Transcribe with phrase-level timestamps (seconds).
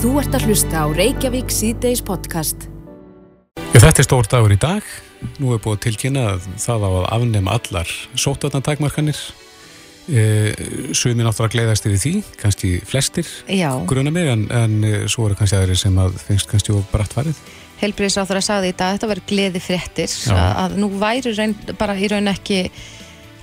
[0.00, 2.62] Þú ert að hlusta á Reykjavík síðdeis podcast.
[3.74, 4.86] Já, þetta er stór dagur í dag.
[5.36, 7.90] Nú er búið að tilkynna að það á að afnema allar
[8.22, 9.20] sótvarnartakmarkanir.
[10.08, 10.22] E,
[10.96, 13.74] Sumi náttúrulega gleiðast yfir því, kannski flestir Já.
[13.92, 17.12] gruna mig, en, en e, svo eru kannski aðri sem að finnst kannski of bratt
[17.18, 17.44] farið.
[17.84, 21.56] Helbriðsáþur að sagði í dag að þetta verður gleði fréttir að, að nú væri raun,
[21.76, 22.62] bara í raun ekki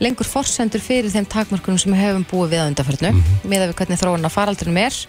[0.02, 3.22] lengur forsendur fyrir þeim takmarkunum sem við hefum búið við að undarförnu mm.
[3.24, 3.50] -hmm.
[3.50, 5.00] með að við hvernig þróun að faraldrinum er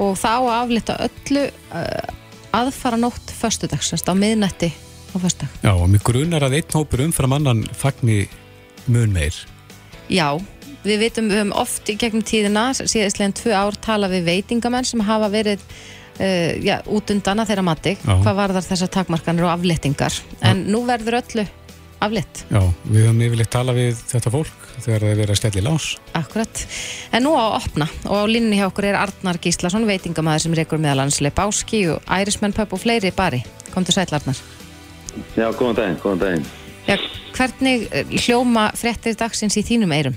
[0.00, 0.32] og þá
[0.62, 2.12] aflita öllu uh,
[2.56, 4.72] aðfara nótt föstudags, semst á miðnætti
[5.12, 5.52] á föstudag.
[5.64, 8.26] Já, og mig grunar að einn hópur umfram annan fagni
[8.86, 9.36] mun meir.
[10.12, 10.36] Já,
[10.84, 15.02] við vitum, við höfum oft í gegnum tíðina, síðastlegin tvö ár tala við veitingamenn sem
[15.06, 15.62] hafa verið
[16.20, 20.16] uh, já, út undan að þeirra mati hvað varðar þessar takmarkanir og afléttingar
[20.48, 21.46] en nú verður öllu
[22.06, 25.60] aflétt Já, við höfum yfirleitt talað við þetta fólk þegar það er verið að stella
[25.60, 25.88] í lás.
[26.18, 26.62] Akkurat,
[27.12, 30.58] en nú á að opna og á línni hjá okkur er Arnar Gíslason veitingamæður sem
[30.58, 34.38] reykur meðal hans Lebáski og Ærismenn Pöpp og fleiri bari Komdu sæll Arnar
[35.36, 36.46] Já, góðan daginn, góðan daginn.
[36.88, 36.96] Já,
[37.32, 40.16] Hvernig eh, hljóma fréttir dagsins í þínum eirum?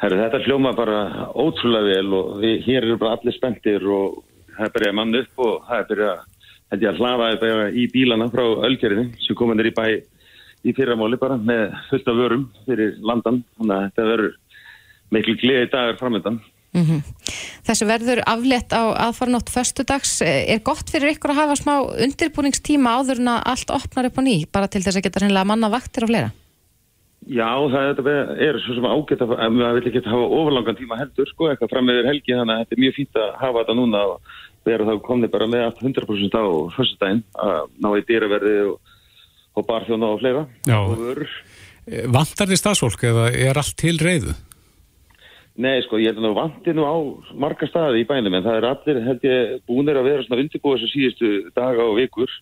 [0.00, 4.22] Herru, þetta hljóma bara ótrúlega vel og við hér eru bara allir spenntir og
[4.56, 6.24] það er byrjað mann upp og það er byrjað,
[6.72, 9.84] held ég að hlafa bara í bílana frá Ölgerðin sem komin er í bæ
[10.62, 13.42] í fyrramáli bara með fullt af vörum fyrir landan.
[13.58, 14.34] Þannig að þetta verður
[15.12, 16.42] miklu gleði dagar framöndan.
[16.72, 17.02] Mm
[17.62, 20.20] Þessu verður aflétt á aðfaranótt föstudags.
[20.24, 24.22] Er gott fyrir ykkur að hafa smá undirbúningstíma áður en að allt opnar upp á
[24.26, 26.32] ný, bara til þess að geta hreinlega manna vaktir og fleira?
[27.30, 28.08] Já, það
[28.42, 31.70] er, svo sem ágætt að að maður vil ekki hafa ofurlangan tíma heldur, sko, eitthvað
[31.70, 34.32] fram meður helgi, þannig að þetta er mjög fínt að hafa þetta núna og
[34.66, 38.91] vera þá komni bara með allt 100% á fyrstudaginn að ná í dýraverði og,
[39.56, 40.46] og barþjóna og fleira.
[40.68, 40.78] Já.
[40.78, 41.34] Og vörur.
[41.86, 44.34] E, Vantar þið stafsfólk eða er allt til reyðu?
[45.62, 46.96] Nei, sko, ég held að vanti nú á
[47.36, 50.80] marga staði í bænum, en það er allir, held ég, búinir að vera svona undirbúið
[50.80, 52.32] þessu síðustu daga og vikur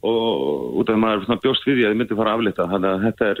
[0.00, 2.66] og út af að maður svona bjóst við því að þið myndi fara að aflita,
[2.72, 3.40] þannig að þetta er,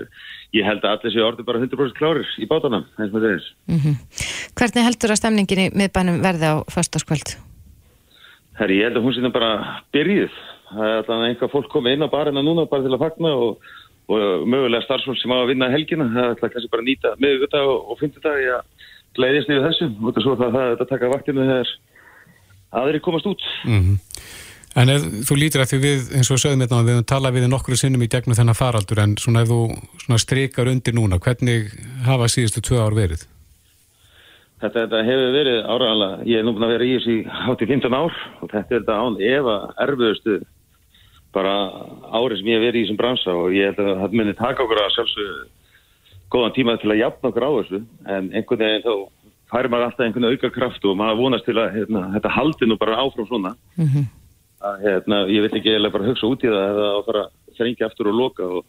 [0.56, 3.46] ég held að allir séu orðið bara 100% klárir í bátana, eins og er.
[3.68, 3.96] Mm
[4.60, 7.36] Hvernig heldur að stemningin í miðbænum verði á föstaskvöld?
[8.60, 9.52] Herri, ég held að hún sinna bara
[9.94, 10.34] byrjuð.
[10.70, 13.70] Það er alltaf einhvað fólk komið inn á barina núna bara til að fagna og,
[14.10, 16.10] og mögulega starfsfólk sem á að vinna helgina.
[16.14, 19.66] Það er alltaf kannski bara að nýta miðvitað og, og fymtudag í að gleiðist yfir
[19.66, 19.90] þessu.
[19.90, 21.74] Af svo það, það, það taka vaktinu þegar
[22.80, 23.50] aðri komast út.
[23.66, 23.98] Mm
[24.78, 27.46] En ef þú lítir að því við, eins og sögum hérna, við höfum talað við
[27.50, 29.58] nokkru sinnum í gegnum þennan faraldur, en svona ef þú
[30.04, 31.72] svona strikar undir núna, hvernig
[32.06, 33.24] hafa síðustu tvö ár verið?
[34.60, 37.16] Þetta, þetta hefur verið áraðanlega, ég er nú búin að vera í þessu
[37.48, 38.14] hátt í 15 ár
[38.44, 40.38] og þetta er þetta án efa erfiðustu
[41.34, 41.54] bara
[42.10, 44.64] árið sem ég hef verið í þessum bransa og ég held að það muni taka
[44.66, 45.32] okkur að sjálfsög
[46.30, 47.82] góðan tíma til að jafna okkur á þessu
[48.14, 48.94] en einhvern veginn þá
[49.50, 52.78] færi maður alltaf einhvern auka kraft og maður vonast til að hérna, þetta haldi nú
[52.78, 53.54] bara áfram svona.
[53.78, 54.08] Mm
[54.60, 57.88] að hérna, ég veit ekki eða bara hugsa út í það að fara að þrengja
[57.88, 58.66] aftur og loka og,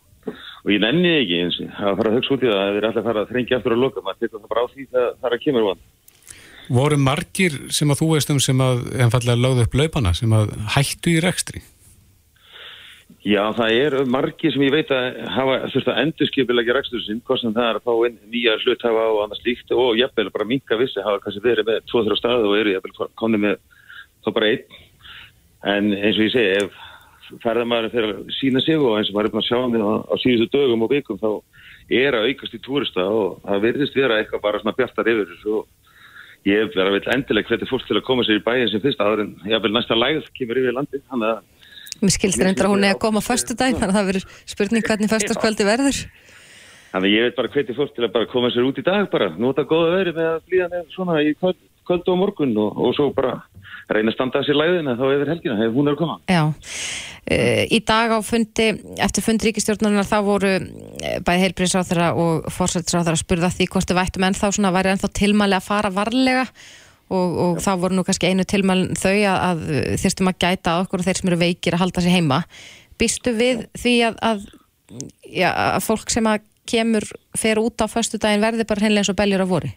[0.63, 2.91] og ég nenni ekki eins að fara að hugsa út í það að við erum
[2.91, 5.27] alltaf að fara að þrengja aftur og loka maður tekur það bara á því það
[5.27, 5.83] er að kemur von.
[6.71, 10.53] Voru margir sem að þú veist um sem að einfallega lögðu upp laupana, sem að
[10.77, 11.63] hættu í rekstri?
[13.21, 17.41] Já, það er margir sem ég veit að hafa þurft að endurskipilegja rekstur sinn, hvort
[17.43, 20.77] sem það er að fá inn nýja hluthafa og annars líkt og jafnvel bara minka
[20.79, 23.59] vissi hafa kannski verið með tvo-þrjá staði og eru jafnvel komni með
[24.25, 24.79] þá bara einn.
[25.69, 29.29] En eins og ég segi, ef ferðamæður fyrir að sína sig og eins og maður
[29.29, 31.29] er búin að sjá mig á, á síðustu dögum og vikum þá
[32.01, 35.59] er að aukast í túrista og það virðist vera eitthvað bara svona bjartar yfir þessu
[35.61, 39.01] og ég verða vel endileg hvernig fólk til að koma sér í bæin sem fyrst
[39.03, 41.05] áður en jafnvel næsta lægð kemur yfir landi.
[41.11, 41.60] Þannig að
[42.01, 45.11] Mér skilst reyndar að hún er að koma föstudaginn, þannig að það verður spurning hvernig
[45.11, 45.99] föstaskvöldi verður.
[46.91, 49.29] Þannig ég veit bara hvernig fólk til að bara koma sér út í dag bara,
[49.39, 52.97] nota góða veðri með að blíða með svona í kvöld, kvöld og morgun og, og
[52.97, 53.37] svo bara
[53.91, 56.17] reyna að standa að sér læðina þá yfir helgina, ef hún er að koma.
[56.31, 58.67] Já, uh, í dag á fundi,
[59.07, 64.01] eftir fund ríkistjórnarinnar þá voru uh, bæði heilbriðsráþara og fórsættisráþara að spurða því hvort þið
[64.01, 66.47] vættum ennþá svona væri ennþá tilmæli að fara varlega
[67.11, 69.65] og, og þá voru nú kannski einu tilmælin þau að, að
[70.01, 72.41] þyrstum að gæta okkur og þeir sem eru veikir að halda sig heima.
[73.01, 74.47] Býstu við því að, að,
[75.27, 77.05] já, að fólk sem að kemur,
[77.37, 79.73] fer út á föstudaginn verði bara hennilega eins og beljur á vori?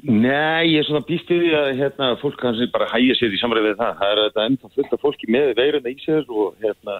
[0.00, 3.40] Nei, ég er svona býst við því að hérna, fólk kannski bara hægja sér í
[3.40, 3.98] samræði við það.
[3.98, 6.94] Það er þetta ennþá fullt af fólki með veiruna í sér og hérna,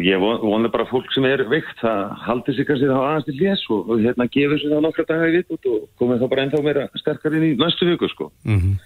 [0.00, 3.36] ég von- vona bara fólk sem er veikt það haldi sig kannski þá aðeins til
[3.40, 6.46] lés og, og hérna gefur sér þá nokkra daga í vitt og komið þá bara
[6.46, 8.32] ennþá meira sterkar inn í næstu viku sko.
[8.48, 8.78] Mm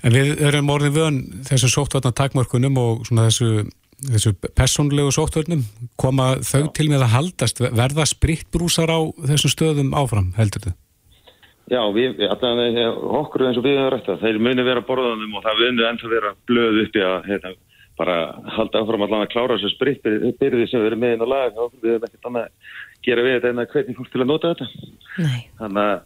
[0.00, 3.66] En við erum orðin vön þessu sóttvarnar takmörkunum og svona þessu,
[4.08, 5.66] þessu personlegu sóttvarnum.
[6.00, 7.60] Koma þau til með að haldast?
[7.60, 10.72] Verða spritbrúsar á þessum stöðum áfram, heldur þau?
[11.70, 12.86] Já, við, allavega
[13.20, 16.08] okkur eins og við höfum rætt að þeir muni vera borðanum og það muni ennþá
[16.10, 17.52] vera blöð uppi að hérna,
[18.00, 18.16] bara
[18.56, 21.74] halda áfram allavega að klára þessu spritbyrði sem við erum með inn á lag og
[21.82, 22.70] við hefum ekkert annað að
[23.06, 24.68] gera við þetta en að hvernig fólk til að nota þetta.
[25.20, 25.40] Nei.
[25.60, 25.96] Þannig að,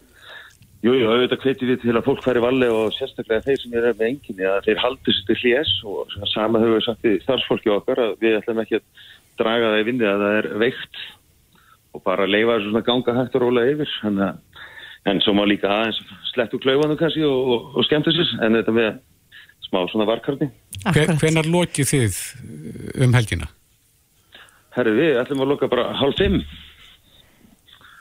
[0.87, 3.89] jú, jú, auðvitað hvetjum við til að fólk færi valli og sérstaklega þeir sem er
[3.91, 7.75] með enginni að þeir haldi sér til hljés og sama höfum við sagt í starfsfólki
[7.75, 8.87] okkar að við ætlum ekki að
[9.39, 11.03] draga það í vinni að það er veikt
[11.95, 13.97] og bara leifa þessu svona ganga hægt og róla yfir.
[14.03, 14.63] Þannig að
[15.05, 15.99] en svo má líka aðeins
[16.33, 18.95] slettu klauðanu kannski og, og, og skemmta sér en þetta með
[19.75, 20.51] smá svona varkarni
[20.95, 22.19] Hvenar lokið þið
[23.05, 23.51] um helgina?
[24.75, 26.41] Herri við ætlum að loka bara hálf fimm.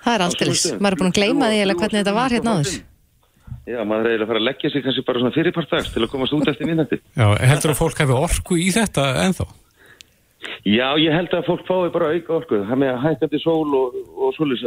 [0.03, 2.71] Það er alltilis, maður er búin að gleyma því eða hvernig þetta var hérna áður.
[3.63, 6.09] Já, maður er eiginlega að fara að leggja sig kannski bara svona fyrirpartags til að
[6.11, 9.45] komast út eftir minnandi Já, heldur að fólk hefur orku í þetta ennþá?
[10.67, 12.59] Já, ég held að fólk fái bara auka orku.
[12.67, 14.65] Það með að hættandi sól og, og solis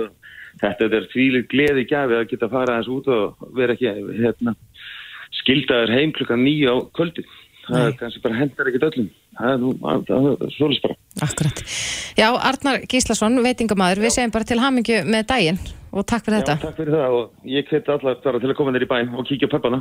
[0.62, 3.92] þetta er tvílir gleði gæfi að geta fara aðeins út og vera ekki
[4.22, 4.56] hérna,
[5.46, 7.25] skildaður heim klukkan nýja á kvöldi
[7.66, 9.08] það er kannski bara hendar ekkit öllum
[9.38, 11.62] það er nú, það er solis bara Akkurat.
[12.19, 15.60] Já, Arnar Gíslason, veitingamæður, við segjum bara til hamingju með daginn
[15.96, 16.56] og takk fyrir Já, þetta.
[16.66, 19.48] takk fyrir það og ég hveti allar til að koma þér í bæn og kíkja
[19.54, 19.81] pöppana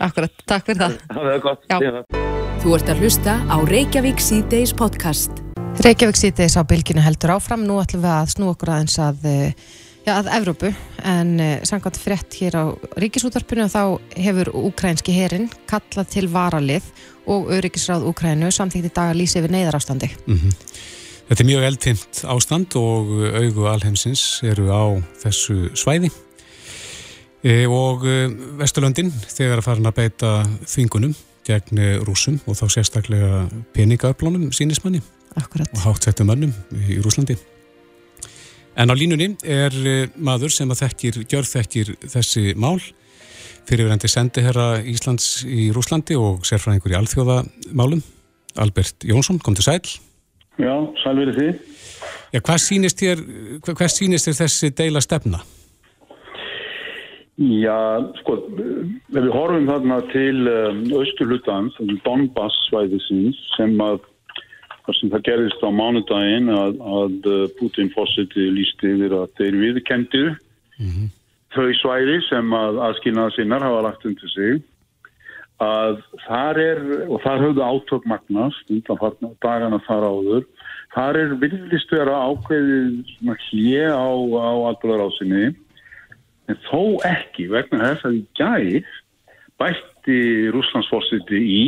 [0.00, 0.94] Akkurat, takk fyrir það.
[1.12, 1.78] Það er gott, Já.
[2.60, 5.42] Þú ert að hlusta á Reykjavík C-Days podcast.
[5.84, 7.66] Reykjavík sýtis á bylginu heldur áfram.
[7.68, 9.64] Nú ætlum við að snú okkur aðeins að, eh, já,
[10.12, 10.70] að Evrópu
[11.06, 12.64] en uh, samkvæmt frétt hér á
[13.00, 13.82] Ríkisútarpinu þá
[14.18, 16.86] hefur úkrænski herin kallað til varalið
[17.30, 20.10] og öryggisráð Úkrænu samþýtti dag að lýsa yfir neyðarástandi.
[21.30, 26.10] Þetta er mjög eldfimt ástand og augu alheimsins eru á þessu svæði
[27.44, 28.16] e, og e,
[28.58, 30.32] Vesturlöndin þegar að farin að beita
[30.64, 31.14] þvingunum
[31.46, 33.44] gegn e, rúsum og þá sérstaklega
[33.76, 35.04] peningaöflunum sínismanni
[35.38, 35.70] Akkurat.
[35.70, 37.38] og hátsettum mönnum í Rúslandi.
[38.80, 42.78] En á línunni er e, maður sem að þekkir, gjörþekkir þessi mál
[43.68, 48.00] fyrirverandi sendiherra Íslands í Rúslandi og sérfræðingur í alþjóðamálum
[48.60, 49.82] Albert Jónsson, kom til sæl.
[50.60, 50.72] Já,
[51.02, 51.50] sælverið því.
[52.32, 53.22] Já, hvað sýnist þér,
[53.60, 55.42] hvað, hvað sýnist þér þessi deila stefna?
[57.40, 57.76] Já,
[58.20, 58.38] sko,
[59.12, 64.02] ef við horfum þarna til um, austurlutans, Donbass svæðisins, sem að
[64.90, 69.58] þar sem það gerðist á mánudaginn að, að uh, Putin fórseti lísti yfir að þeir
[69.60, 70.30] viðkendir
[71.54, 74.60] þau svæði sem að aðskilnaða sinnar hafa lagt undir sig
[75.60, 80.46] að þar er, og þar höfðu átök magnast, undanfarnar dagana þar áður,
[80.94, 83.12] þar er villist vera ákveðið
[83.50, 85.54] hlje á, á alveg
[86.50, 88.90] en þó ekki vegna þess að gæð
[89.60, 90.20] bætti
[90.50, 91.64] Rúslandsforsiti í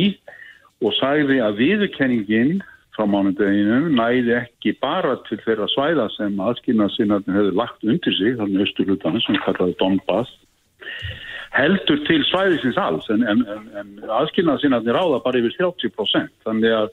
[0.83, 2.57] og sagði að viðurkenningin
[2.93, 8.65] frá mánudeginu næði ekki bara til þeirra svæða sem aðskilnaðsinnarnir hefur lagt undir sig, þannig
[8.67, 10.33] austurlutanir sem kallaði Donbass
[11.53, 13.07] heldur til svæðisins alls.
[13.13, 13.43] En, en,
[13.77, 16.91] en, aðskilnaðsinnarnir ráða bara yfir 30% þannig að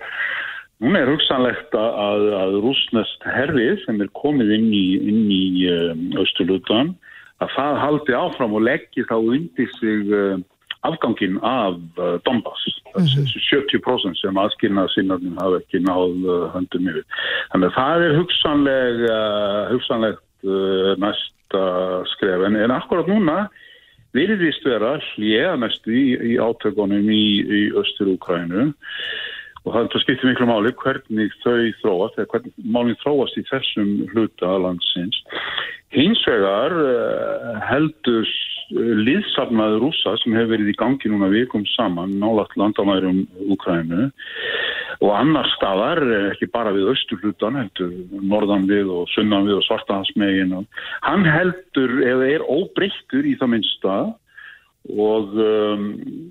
[0.81, 6.07] núna er hugsanlegt að, að, rúsnest herfið sem er komið inn í, inn í um,
[6.21, 6.95] austurlutan
[7.41, 10.41] að það haldi áfram og leggji þá undir sig uh,
[10.83, 17.05] afgangin af uh, Donbass, þessi 70% sem aðskilnaða sinnarnir hafa ekki náð uh, höndum yfir.
[17.53, 20.27] Þannig að það er hugsanleg, uh, hugsanlegt
[20.97, 21.65] næsta
[22.15, 23.43] skref, en, en akkurat núna
[24.17, 28.71] virðist vera hljega næstu í, í átökunum í, í Östur-Ukrænu
[29.61, 34.55] og það skiptir miklu máli hvernig þau þróast, eða hvernig málinn þróast í þessum hluta
[34.65, 35.21] landsins.
[35.93, 36.73] Hins vegar
[37.69, 38.25] heldur
[38.71, 44.11] liðsafnaður rúsa sem hefur verið í gangi núna vikum saman nálagt landamærum Ukrænu
[45.01, 49.67] og annar staðar, eh, ekki bara við austurlutan, heldur norðan við og sunnan við og
[49.67, 53.97] svartahansmegin og hann heldur, eða er óbreyttur í það minnsta
[54.89, 55.87] og, um,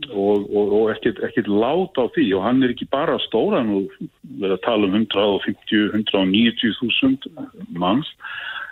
[0.10, 2.28] og, og, og ekkert, ekkert lát á því.
[2.38, 3.98] Og hann er ekki bara stóran og
[4.42, 7.30] verið að tala um 150-190 þúsund
[7.78, 8.10] manns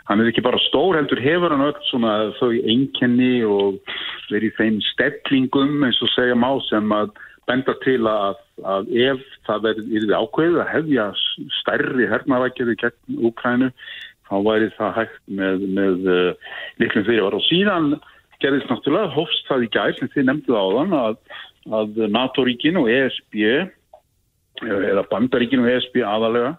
[0.07, 3.79] hann er ekki bara stór heldur hefur hann öll svona þau einkenni og
[4.31, 7.11] verið þeim stellingum eins og segja má sem að
[7.47, 11.07] benda til að, að ef það verið ákveðið að hefja
[11.61, 13.71] stærri hernarækjari gegn Úkrænu
[14.27, 17.93] þá væri það hægt með, með uh, litlum fyrirvar og síðan
[18.43, 21.19] gerðist náttúrulega hófst það í gær sem þið nefnduð áðan að,
[21.79, 23.39] að NATO-ríkin og ESB
[24.67, 26.55] eða bandaríkin og ESB aðalega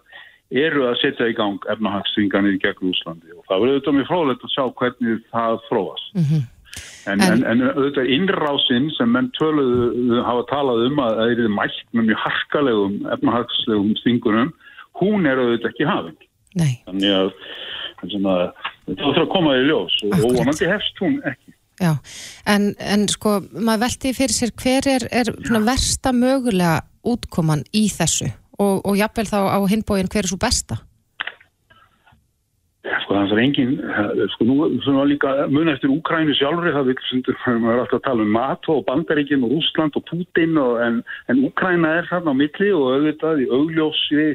[0.49, 4.45] eru að setja í gang efnahagsþvinganir í gegn Úslandi og það verður auðvitað mjög frólægt
[4.47, 6.15] að sjá hvernig það þróast.
[6.15, 6.47] Mm -hmm.
[7.09, 11.79] En, en, en auðvitað innrásinn sem menn töluðu hafa talað um að það er mætt
[11.93, 14.51] með mjög harkalegum efnahagslegum þvingunum,
[15.01, 16.19] hún er auðvitað ekki hafing.
[16.85, 17.31] Þannig að,
[18.03, 18.17] að
[18.89, 21.55] það þarf að koma í ljós og, og vonandi hefst hún ekki.
[21.79, 21.93] Já,
[22.51, 25.31] en, en sko, maður velti fyrir sér hver er, er
[25.63, 28.27] versta mögulega útkoman í þessu
[28.59, 30.81] og, og jafnvel þá á hinbóin hver er svo besta?
[32.87, 33.73] Já, sko það er engin,
[34.33, 38.23] sko nú svona líka mun eftir Úkrænu sjálfri það sem við erum alltaf að tala
[38.23, 42.39] um NATO og Bandaríkin og Úsland og Putin og, en, en Úkræna er þarna á
[42.39, 44.29] milli og auðvitað í augljósi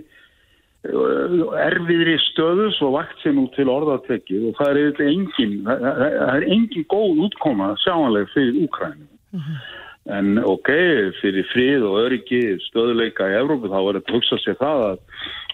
[0.85, 6.47] erfiðri stöðu svo vakt sem nú til orðatekið og það er eitthvað engin það er
[6.53, 9.84] engin góð útkoma sjáanlega fyrir Úkrænu uh -huh.
[10.13, 10.69] En ok,
[11.21, 14.99] fyrir frið og öryggi stöðuleika í Evrópu þá er þetta að hugsa sér það að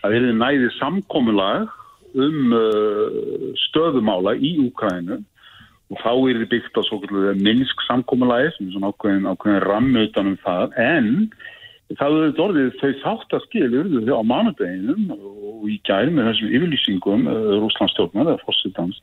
[0.00, 1.76] það er næði samkominlag
[2.19, 5.21] um uh, stöðumála í Úkrænu
[5.90, 6.83] og þá er þetta byggt á
[7.38, 10.76] minnsk samkominlagi sem er svona ákveðin, ákveðin rammutan um það.
[10.78, 11.60] En Það
[11.99, 17.38] hefur orðið þau þátt að skilja á mánudeginum og í gæri með þessum yfirlýsingum uh,
[17.64, 19.00] Rúslandstjórnar eða fórsitans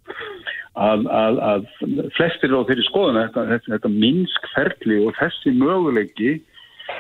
[0.77, 1.67] að, að, að
[2.15, 6.35] flestir á þeirri skoðuna þetta, þetta, þetta minnsk ferli og þessi möguleiki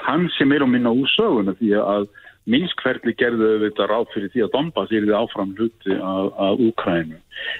[0.07, 2.09] hann sem er á minna úr söguna því að
[2.47, 7.17] minnsk ferli gerðu þetta ráð fyrir því að Donbass er því áfram hluti af, Úkrænu.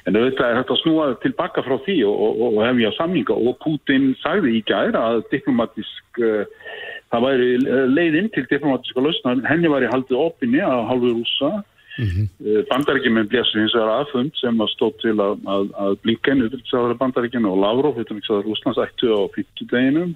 [0.08, 4.14] En þetta er þetta snúað tilbaka frá því og, og, og hefja samninga og Putin
[4.24, 6.46] sagði í gæri að diplomatisk uh,
[7.14, 11.52] það væri eh, leiðinn til diplomatíska lausna, henni var í haldið opinni að halvu rúsa
[11.98, 12.28] mm -hmm.
[12.70, 17.50] bandaríkjum blési hins vegar aðfund sem að stóð til að, að, að Blinken utryggsæðar bandaríkjum
[17.52, 20.16] og Lavrov utryggsæðar Úslands ættu á 50 deginum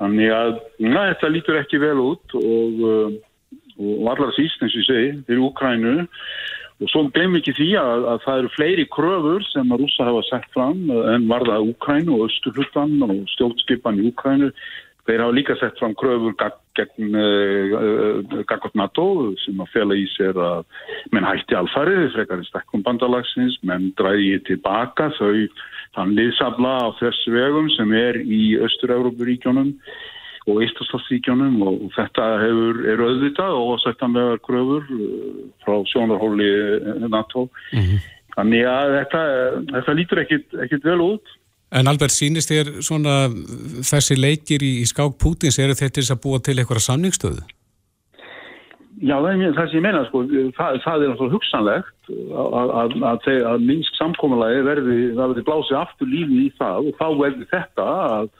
[0.00, 3.08] þannig að na, þetta lítur ekki vel út og, eh,
[3.78, 6.06] og allar síst eins og ég segi, fyrir Ukrænu
[6.76, 10.22] og svo glemum ekki því að, að það eru fleiri kröfur sem að rúsa hafa
[10.28, 14.50] sett fram en varða Ukrænu og Östurhuttan og stjórnskipan í Ukrænu
[15.06, 16.34] Þeir hafa líka sett fram kröfur
[16.76, 17.76] gegn uh,
[18.42, 19.06] uh, NATO
[19.44, 20.64] sem að fela í sér að
[21.14, 25.46] menn hætti alfarið, frekar í stekkum bandalagsins, menn dræði tilbaka þau
[25.96, 29.72] þann liðsabla á þessu vegum sem er í Östur-Európuríkjónum
[30.46, 34.84] og Ístastalsríkjónum og þetta hefur, er auðvitað og settanlega kröfur
[35.64, 36.50] frá sjónarhóli
[37.10, 37.48] NATO.
[37.72, 38.04] Mm -hmm.
[38.36, 39.22] Þannig að þetta,
[39.72, 41.36] þetta lítur ekkit vel út.
[41.74, 43.26] En Albert, sínist þér svona
[43.82, 47.42] þessi leikir í, í skák Pútins, eru þetta þess að búa til eitthvað samningstöðu?
[48.96, 50.22] Já, það er það sem ég meina, sko,
[50.56, 55.78] það, það er náttúrulega hugsanlegt að, að, að, að minnsk samkómalagi verði, það verði blásið
[55.82, 58.30] aftur lífið í það og þá verði þetta að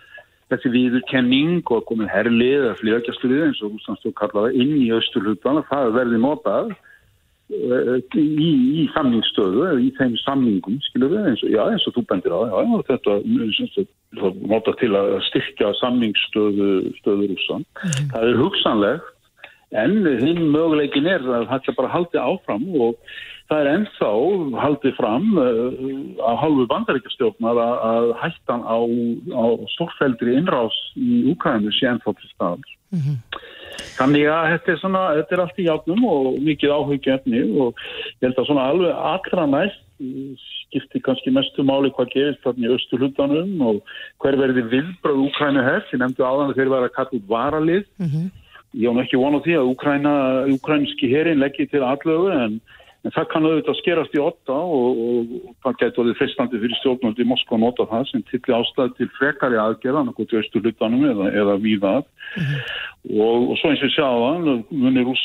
[0.54, 5.68] þessi viðurkenning og komin herlið eða fljókjastlið eins og húslandstjók kallaða inn í austurlutan að
[5.74, 6.72] það verði notað
[7.50, 12.40] í, í samningsstöðu í þeim samningum, við eins og, já, eins og þú bendir á,
[12.50, 13.18] já, þetta
[14.50, 17.66] nota til að styrkja samningsstöðu stöðu rúsan.
[17.84, 18.10] Mm.
[18.14, 19.12] Það er hugsanlegt
[19.76, 22.98] en hinn möguleikin er að þetta bara haldi áfram og
[23.50, 24.10] það er ennþá
[24.62, 28.78] haldið fram á halvu bandaríkastjórnar að, hættan á,
[29.34, 32.74] á stórfældri innrás í Úkrænu sé ennþá til staðar.
[32.94, 33.18] Mm -hmm.
[33.96, 37.84] Þannig að þetta er, svona, þetta er allt í játnum og mikið áhugjefni og
[38.20, 39.84] ég held að svona alveg allra næst
[40.66, 43.78] skipti kannski mestu máli hvað gerist þarna í Östurhundanum og
[44.22, 47.84] hver verði vilbröð Úkrænu hef, ég nefndi áðan að þeir vera að kalla út varalið.
[47.96, 48.26] Mm -hmm.
[48.76, 50.12] Ég án ekki vona því að Úkræna,
[50.52, 52.60] úkrænski herin leggir til allögu en
[53.06, 56.60] En það kann auðvitað skerast í åtta og, og, og það getur að þið fyrstandi
[56.62, 60.64] fyrir stjórnvöldi í Moskva nota það sem tilli ástæði til frekari aðgerða, náttúrulega til austur
[60.66, 62.08] hlutanum eða, eða víðað.
[62.36, 62.64] Mm -hmm.
[63.26, 64.50] og, og svo eins og sjá það,
[64.82, 65.22] munir rús,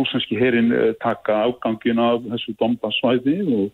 [0.00, 3.70] rúsneski herin eh, taka ágangin af þessu Donbass-svæði og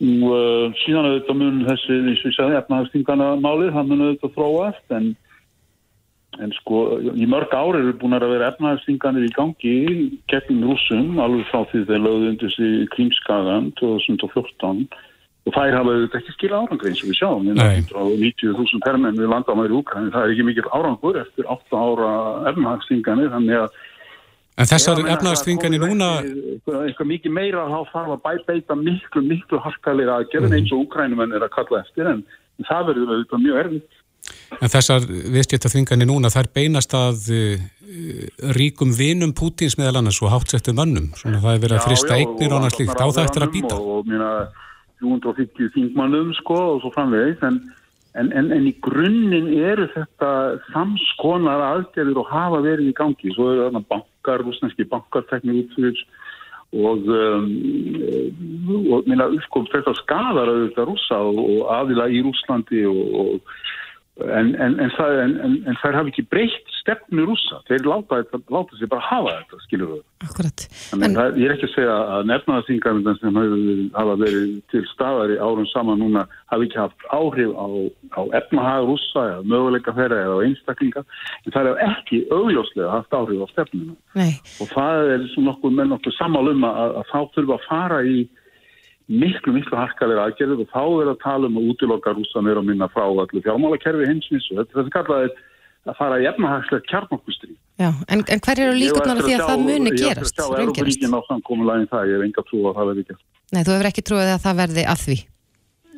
[0.00, 4.98] uh, síðan auðvitað mun þessi, eins og ég segði, efnahagstingana málið, það mun auðvitað þróast
[4.98, 5.14] en
[6.42, 6.82] En sko,
[7.14, 9.74] í mörg ári eru búin að vera efnaðarstinganir í gangi
[10.30, 14.86] gegn rúsum, alveg frá því þeir lögðu undir sig kringskagan 2014
[15.44, 17.48] og þær hafa auðvitað ekki skil árangur eins og við sjáum.
[17.52, 22.12] 90.000 permenn við landamæri Úkræni, það er ekki mikil árangur eftir 8 ára
[22.52, 23.82] efnaðarstinganir, þannig að
[24.54, 26.08] En þessar efnaðarstinganir núna...
[26.22, 30.58] Eitthvað, eitthvað mikið meira þá þarf að beita miklu, miklu harkalir aðgerðin mm.
[30.60, 32.22] eins og Úkrænumenn er að kalla eftir en
[32.68, 33.98] það verður auðvitað mjög erfitt.
[34.62, 37.64] En þessar viðstjættaþvinganir núna, þær beinast að uh,
[38.56, 41.10] ríkum vinum Pútins meðal annars og hátsettum vannum.
[41.18, 42.98] Svona það er verið að frista eignir og annars líkt.
[42.98, 43.78] Á það eftir að býta.
[43.78, 44.42] Og, og mér að
[45.04, 47.44] 350 þingmannum sko og svo framvegis.
[47.46, 47.60] En,
[48.20, 50.32] en, en, en í grunninn eru þetta
[50.72, 53.34] samskonar aðgerðir og hafa verið í gangi.
[53.36, 56.04] Svo eru þarna bankar, rúsneski bankartekník útfyrir
[56.74, 57.44] og, um,
[58.90, 63.52] og minna, sko, þetta skadar auðvitað rúsa og, og aðila í Rúslandi og,
[64.14, 67.56] En, en, en, það, en, þær hafi ekki breytt stefnu rúsa.
[67.66, 68.20] Þeir láta,
[68.54, 70.02] láta sér bara hafa þetta, skilur við.
[70.22, 70.64] Akkurat.
[70.92, 73.40] Þannig En, að ég er ekki að segja að nefnaðarþingarmyndan sem
[73.96, 77.66] hafa- verið til staðar í árum saman núna hafi ekki haft áhrif á,
[78.14, 81.04] á efnahag rússa eða möguleika þeirra eða á einstaklinga.
[81.42, 83.98] En það er ekki augljóslega haft áhrif á stefnuna.
[84.14, 88.00] nei, Og það er svona nokkuð með nokkuð sammálum að, að þá þurfa að fara
[88.06, 88.28] í
[89.08, 92.68] miklu, miklu harkalega aðgerðið og þá er að tala um að útiloka rúsa meira og
[92.68, 95.34] minna frá allu fjármálakerfi hinsins og þetta, þetta kallaði
[95.84, 97.52] að fara í efnahagslegt kjarnokustri.
[97.76, 100.00] já, en, en hver eru líkurnar að því að það muni gerast?
[100.00, 100.62] Ég er að sjá?
[100.62, 103.24] Európaríkin á samkomulægin það, ég hef enga trú að það verði gert.
[103.52, 105.16] Nei, þú hefur ekki trúið að það verði að því.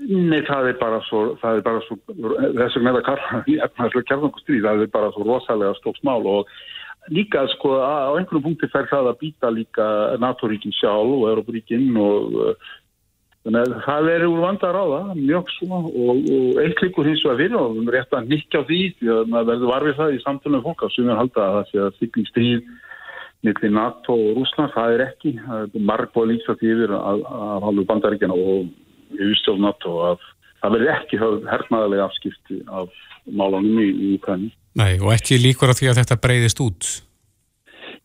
[0.07, 3.59] Nei, það er bara svo, það er bara svo, þess vegna er það kalla í
[3.69, 6.51] efnahagslega kjarnokustri, það er bara svo rosalega stóks mál og
[7.15, 9.87] líka sko á einhvern punkti fer það að býta líka
[10.19, 12.43] NATO-ríkin sjálf og Európaríkin og
[13.47, 17.39] Þannig að það er úr vanda að ráða, mjög svona og, og líkur hins vegar
[17.39, 20.17] fyrir og við erum rétt að nikka á því því að maður verður varfið það
[20.17, 22.65] í samtunum fólk að sumir halda að það sé að þykning stríð
[23.47, 27.67] millir NATO og Rúsland, það er ekki, það er margbóð lýsa því yfir að, að
[27.69, 30.27] halvu bandaríkjana og yfirstjórn NATO að
[30.63, 34.51] það verður ekki höfð hernaðarlega afskipti af málunum í, Ukraínu.
[34.77, 36.91] Nei, og ekki líkur á því að þetta breyðist út.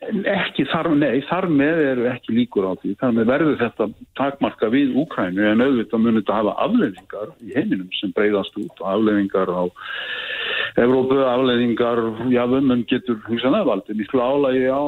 [0.02, 2.96] En Ekki þar, nei, þar með eru ekki líkur á því.
[3.02, 7.92] Þar með verður þetta takmarka við Úkrænu en auðvitað munir þetta hafa afleðingar í heiminum
[8.00, 8.82] sem breyðast út.
[8.82, 9.64] Afleðingar á
[10.82, 12.02] Evrópu, afleðingar,
[12.34, 14.84] já, vömmun getur hugsanlega valdið miklu álægi á,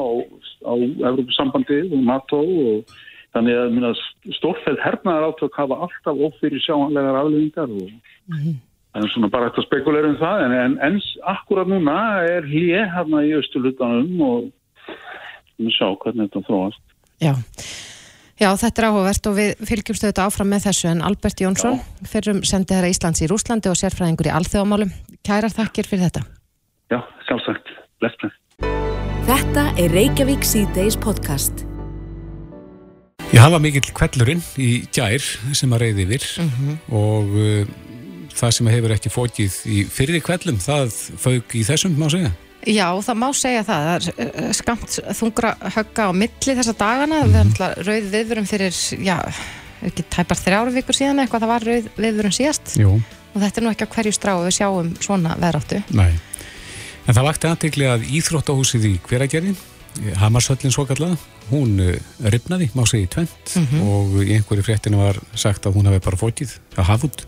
[0.66, 0.72] á
[1.12, 2.94] Evrópusambandi og NATO og
[3.36, 3.94] þannig að minna,
[4.40, 7.90] stórfæld hernaðar átök hafa alltaf ófyrir sjáanlegar afleðingar og
[8.94, 10.98] Það er svona bara eftir að spekulera um það en, en, en
[11.32, 11.94] akkurat núna
[12.30, 14.44] er hlýje hérna í austurlutanum og
[15.60, 16.84] við sjá hvernig þetta þróast.
[17.22, 17.34] Já.
[18.34, 21.76] Já, þetta er áhugavert og við fylgjumst auðvitað áfram með þessu en Albert Jónsson,
[22.10, 24.90] fyrrum sendi herra Íslands í Rúslandi og sérfræðingur í alþjóðamálum.
[25.22, 26.24] Kærar þakkir fyrir þetta.
[26.90, 27.70] Já, sjálfsagt.
[28.02, 28.40] Bless, bless.
[29.24, 31.62] Þetta er Reykjavík C-Days podcast.
[33.30, 35.22] Ég hafa mikill kvellurinn í gær
[35.56, 36.26] sem að reyði yfir
[36.94, 37.70] og uh,
[38.34, 40.92] það sem hefur ekki fókið í fyrri kvellum, það
[41.22, 42.34] fauk í þessum, má segja.
[42.70, 43.88] Já, það má segja það.
[43.88, 47.20] Það er uh, skamt þungra högga á milli þessa dagana.
[47.24, 49.16] Við erum alltaf rauð viðvörum fyrir, já,
[49.84, 52.94] ekki tæpar þrjáru vikur síðan eitthvað það var rauð viðvörum síðast Jú.
[53.34, 55.82] og þetta er nú ekki á hverju strá og við sjáum svona veðráttu.
[55.92, 56.14] Nei.
[57.04, 59.54] En það vakti aðtegli að íþróttahúsið í hveragerði,
[60.18, 61.18] Hamarshöllin svo kallað,
[61.52, 61.92] hún uh,
[62.32, 63.52] ripnaði, má segja í tvent
[63.84, 67.26] og í einhverju fréttinu var sagt að hún hafi bara fókið að hafa út.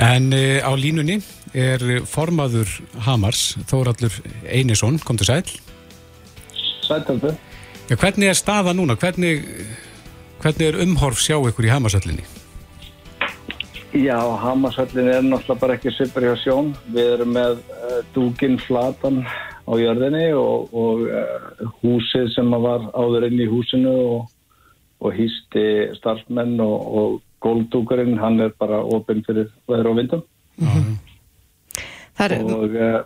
[0.00, 1.18] En á línunni
[1.54, 2.70] er formaður
[3.06, 4.14] Hamars, Þóraldur
[4.48, 5.42] Einarsson, kom til sæl.
[6.86, 7.34] Sættaldu.
[7.90, 8.96] Já, hvernig er staða núna?
[8.96, 9.42] Hvernig,
[10.42, 12.24] hvernig er umhorf sjá ykkur í Hamarshöllinni?
[13.92, 16.70] Já, Hamarsöllin er náttúrulega bara ekki svipur hjá sjón.
[16.94, 19.20] Við erum með uh, dúginn flatan
[19.68, 24.32] á jörðinni og, og uh, húsið sem var áður inn í húsinu og,
[25.04, 25.66] og hýsti
[25.98, 30.28] starfsmenn og, og góldúkurinn, hann er bara opinn fyrir veður og vindum.
[30.62, 31.11] Það
[32.18, 33.00] er, Og, uh,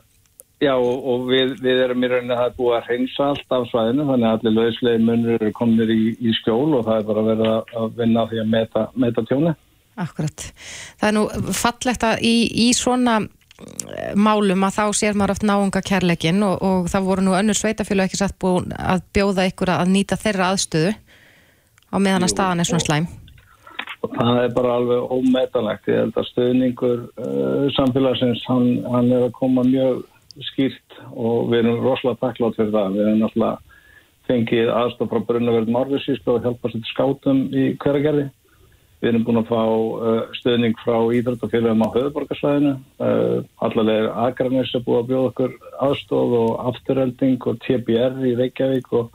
[0.60, 3.54] já, og, og við, við erum í rauninni að það er búið að hreinsa allt
[3.58, 7.08] af svæðinu, þannig að allir lauslegi munur eru komnir í, í skjól og það er
[7.12, 9.54] bara að- að vinna því að meta, meta tjóni.
[9.96, 10.52] akkurat.
[11.00, 12.34] Það er nú fallegt að í,
[12.66, 17.22] í svona eh, málum að þá sér maður oft náunga kærleikin og, og það voru
[17.24, 22.26] nú önnur sveitafjölu ekki satt búin að bjóða ykkur að nýta þeirra aðstöðu á meðan
[22.26, 23.06] að staðan er svona slæm.
[24.06, 25.88] Og það er bara alveg ómetanlegt.
[25.90, 30.04] Ég held að stöðningur uh, samfélagsins hann, hann er að koma mjög
[30.50, 32.96] skýrt og við erum rosalega takklátt fyrir það.
[32.96, 33.76] Við erum náttúrulega
[34.26, 38.26] fengið aðstof frá Brunnaverð Marvisíslu og hjálpa sér skátum í hveragerði.
[39.02, 42.72] Við erum búin að fá uh, stöðning frá íþróttafélagum á höfuborgarsvæðinu
[43.04, 48.92] uh, allavega Akranis er búið að bjóða okkur aðstof og afturölding og TBR í Reykjavík
[48.96, 49.12] og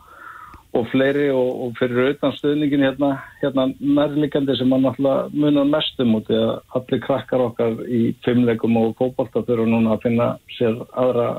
[0.71, 6.15] og fleiri og, og fyrir auðvitað stuðningin hérna, hérna nærlikandi sem mann náttúrulega munar mestum
[6.15, 11.29] út eða allir krakkar okkar í fimmleikum og fókbalta þurfa núna að finna sér aðra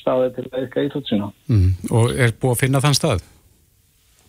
[0.00, 1.30] staði til að eitthvað íþjótt sína.
[1.52, 1.70] Mm.
[1.90, 3.26] Og er búið að finna þann stað?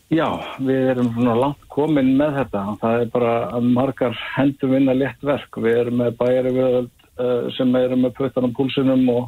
[0.08, 0.28] Já,
[0.64, 2.62] við erum svona langt komin með þetta.
[2.84, 5.60] Það er bara að margar hendur vinna létt verk.
[5.60, 9.28] Við erum með bæjari viðöld uh, sem erum með puttan á púlsinum og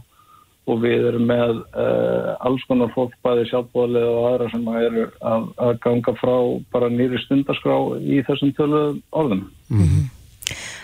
[0.69, 5.47] og við erum með uh, alls konar fólk bæði sjálfbóðlega og aðra sem eru að,
[5.65, 6.35] að ganga frá
[6.73, 9.45] bara nýri stundaskrá í þessum tölu orðum.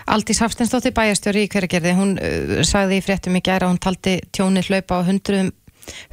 [0.06, 4.18] Aldís Hafstensdóttir bæjarstjóri í hveragerði, hún uh, sagði í fréttum í gæra að hún taldi
[4.34, 5.48] tjónið hlaupa á 100,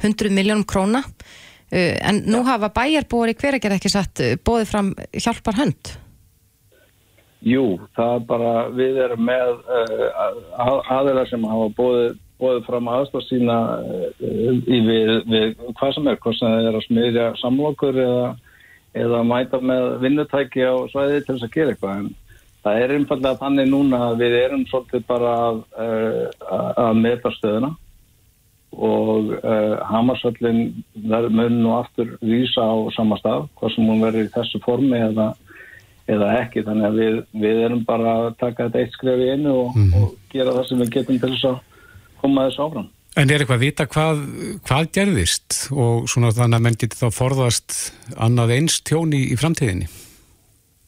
[0.02, 4.94] 100 miljónum króna uh, en nú hafa bæjarbúar í hveragerði ekki satt uh, bóðið fram
[5.12, 5.94] hjálpar hönd.
[7.44, 13.28] Jú, það er bara, við erum með uh, aðeila sem hafa bóðið bóðið fram aðstofn
[13.28, 13.58] sína
[14.20, 18.26] í við, við hvað sem er, hvað sem er að smyrja samlokur eða,
[19.04, 22.10] eða mæta með vinnutæki á svæði til þess að gera eitthvað en
[22.64, 27.74] það er einfallega þannig núna að við erum svolítið bara að, uh, að meta stöðuna
[28.74, 30.62] og uh, Hamarsvöllin
[30.98, 34.98] verður mun og aftur vísa á sama stað, hvað sem hún verður í þessu formi
[34.98, 35.30] eða
[36.10, 39.54] eða ekki, þannig að við, við erum bara að taka þetta eitt skref í einu
[39.54, 39.94] og, mm.
[40.00, 41.62] og gera það sem við getum til þess að
[42.24, 42.92] koma þessu áfram.
[43.14, 44.22] En er eitthvað að vita hvað,
[44.66, 47.76] hvað gerðist og svona þannig að menn getur þá forðast
[48.18, 49.86] annað eins tjóni í framtíðinni?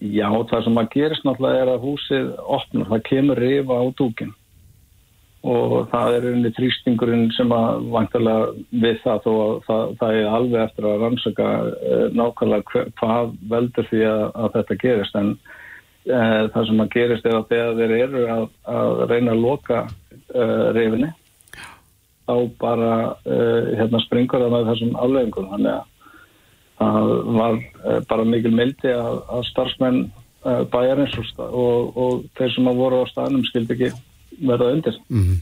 [0.02, 4.34] Já, það sem að gerist náttúrulega er að húsið opnar, það kemur rifa á dúkinn
[5.46, 8.48] og það er unni þrýstingurinn sem að vantilega
[8.82, 13.88] við það þó að það, það er alveg eftir að rannsaka uh, nákvæmlega hvað veldur
[13.92, 17.94] því að, að þetta gerist en uh, það sem að gerist er að þegar þeir
[18.00, 21.12] eru að, að reyna að loka uh, reyfinni
[22.26, 22.92] þá bara
[23.24, 25.84] hérna springur það með þessum afleggingum þannig að
[26.76, 27.60] það var
[28.10, 30.00] bara mikil mildi að, að starfsmenn
[30.72, 33.92] bæjarins og, og þeir sem að voru á staðnum skildi ekki
[34.46, 34.98] verða undir.
[35.08, 35.38] Mm -hmm.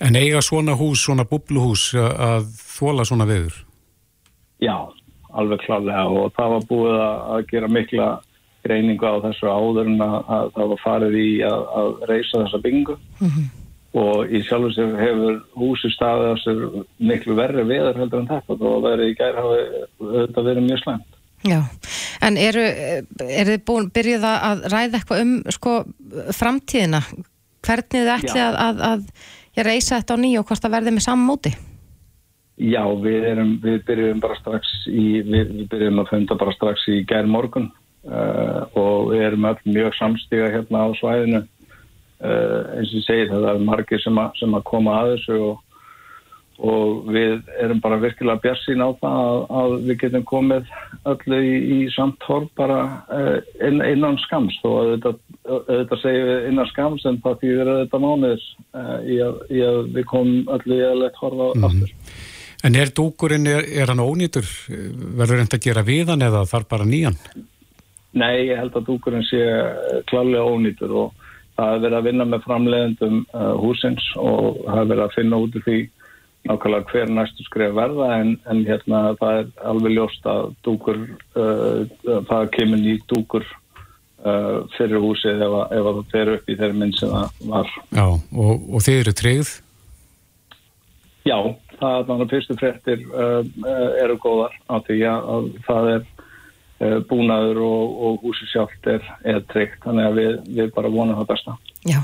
[0.00, 3.54] En eiga svona hús, svona bubluhús að þóla svona viður?
[4.60, 4.76] Já,
[5.32, 8.08] alveg klarlega og það var búið að gera mikla
[8.64, 12.62] greiningu á þessu áður en að, að það var farið í að, að reysa þessa
[12.64, 13.46] byggingu mm -hmm.
[13.94, 16.62] Og í sjálf og sér hefur húsi staðið á sér
[16.98, 19.60] miklu verri viður heldur en þetta og verið í gær hafi
[20.00, 21.20] þetta verið mjög slæmt.
[21.44, 21.60] Já,
[22.24, 22.64] en eru,
[23.20, 25.78] eru þið búin byrjuð að ræða eitthvað um sko
[26.32, 27.02] framtíðina?
[27.64, 29.06] hvernig þið ætli að, að, að,
[29.54, 31.54] að reysa þetta á nýju og hvort það verði með saman móti?
[32.54, 36.84] Já, við, erum, við byrjum bara strax í, við, við byrjum að funda bara strax
[36.92, 37.66] í gær morgun
[38.06, 41.42] uh, og við erum öll mjög samstíga hérna á svæðinu
[42.22, 45.62] uh, eins og ég segi það er margir sem, sem að koma að þessu og
[46.62, 50.68] og við erum bara virkilega björnsín á það að, að við getum komið
[51.10, 52.78] öllu í, í samtorf bara
[53.10, 58.02] uh, inn, innan skams og auðvitað, auðvitað segjum við innan skams en það fyrir þetta
[58.04, 58.46] mánuðis
[58.76, 59.18] uh, í,
[59.50, 61.66] í að við komum öllu í aðlegt horfa mm -hmm.
[61.70, 62.22] aftur.
[62.64, 64.46] En er dúkurinn, er, er hann ónýtur?
[65.18, 67.18] Verður þetta að gera við hann eða þarf bara nýjan?
[68.14, 69.42] Nei, ég held að dúkurinn sé
[70.06, 71.23] klarlega ónýtur og
[71.58, 75.40] það er verið að vinna með framleiðendum uh, húsins og það er verið að finna
[75.44, 75.80] út í því
[76.44, 81.04] nákvæmlega hver næstu skrif verða en, en hérna það er alveg ljóst að dúkur,
[81.40, 81.84] uh,
[82.30, 86.96] það kemur nýtt dúkur uh, fyrir húsið ef, ef það fer upp í þeirri minn
[86.98, 87.76] sem það var.
[87.94, 89.54] Já, og, og þeir eru treyð?
[91.24, 91.38] Já,
[91.78, 93.06] það er náttúrulega fyrstu frettir
[94.02, 96.02] eru góðar á því að það er
[97.10, 101.30] búnaður og, og húsið sjálft er, er treykt, þannig að við, við bara vonum það
[101.32, 101.56] besta.
[101.88, 102.00] Já.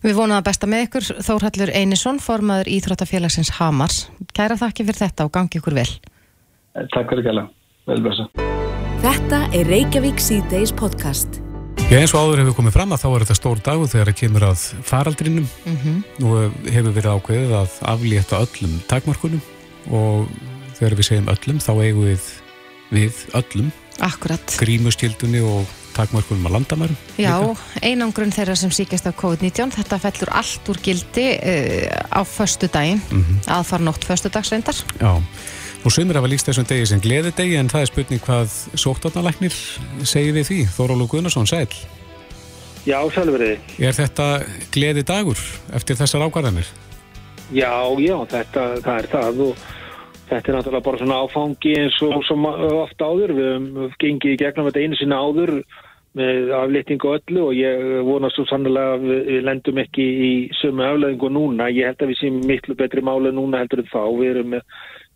[0.00, 4.06] Við vonum að besta með ykkur Þórhallur Einarsson, formaður Íþróttafélagsins Hamars.
[4.36, 5.90] Kæra þakki fyrir þetta og gangi ykkur vel.
[6.72, 7.44] Eh, takk fyrir gæla.
[7.90, 8.28] Velbæsa.
[9.00, 11.40] Þetta er Reykjavík C-Days podcast.
[11.90, 14.18] Já eins og áður hefur komið fram að þá er þetta stór dag þegar það
[14.20, 15.96] kemur að faraldrinum mm -hmm.
[16.28, 19.40] og hefur verið ákveðið að aflétta öllum takmarkunum
[19.90, 20.28] og
[20.78, 22.28] þegar við segjum öllum þá eigum við
[22.90, 24.56] við öllum Akkurat.
[24.60, 26.98] grímustildunni og takmörkunum að landamærum.
[27.20, 27.36] Já,
[27.82, 33.02] einangrun þeirra sem síkast af COVID-19, þetta fellur allt úr gildi uh, á förstu daginn,
[33.10, 33.48] mm -hmm.
[33.58, 34.76] aðfara nótt förstu dagsreindar.
[35.00, 35.22] Já,
[35.84, 38.48] og sömur af að líkst þessum degi sem gleði degi, en það er spurning hvað
[38.74, 39.54] sóttarnalæknir
[40.04, 40.60] segir við því.
[40.76, 41.68] Þórólu Gunnarsson, sæl.
[42.86, 43.58] Já, sælveriði.
[43.78, 45.38] Er þetta gleði dagur
[45.72, 46.66] eftir þessar ákvarðanir?
[47.52, 49.56] Já, já, þetta, það er það og
[50.30, 53.32] Þetta er náttúrulega bara svona áfangi eins og sem ofta áður.
[53.34, 55.52] Við hefum gengið í gegnum þetta einu sinna áður
[56.18, 61.32] með aflýttingu öllu og ég vona svo sannlega að við, lendum ekki í sömu afleðingu
[61.34, 61.68] núna.
[61.74, 64.02] Ég held að við séum miklu betri máli núna heldur en þá.
[64.20, 64.56] Við erum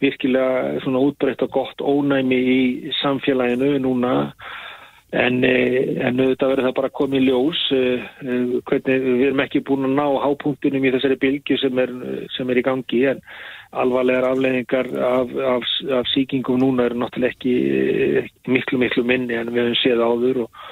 [0.02, 2.60] virkilega svona útbreytt og gott ónæmi í
[3.00, 4.14] samfélaginu núna
[5.14, 7.64] en, en þetta verður það bara komið ljós.
[7.70, 11.94] Hvernig, við erum ekki búin að ná hápunktunum í þessari bylgi sem er,
[12.34, 13.22] sem er í gangi en
[13.82, 15.66] alvarlegar afleðingar af, af,
[15.98, 20.64] af síkingum núna eru náttúrulega ekki miklu miklu minni en við hefum séð áður og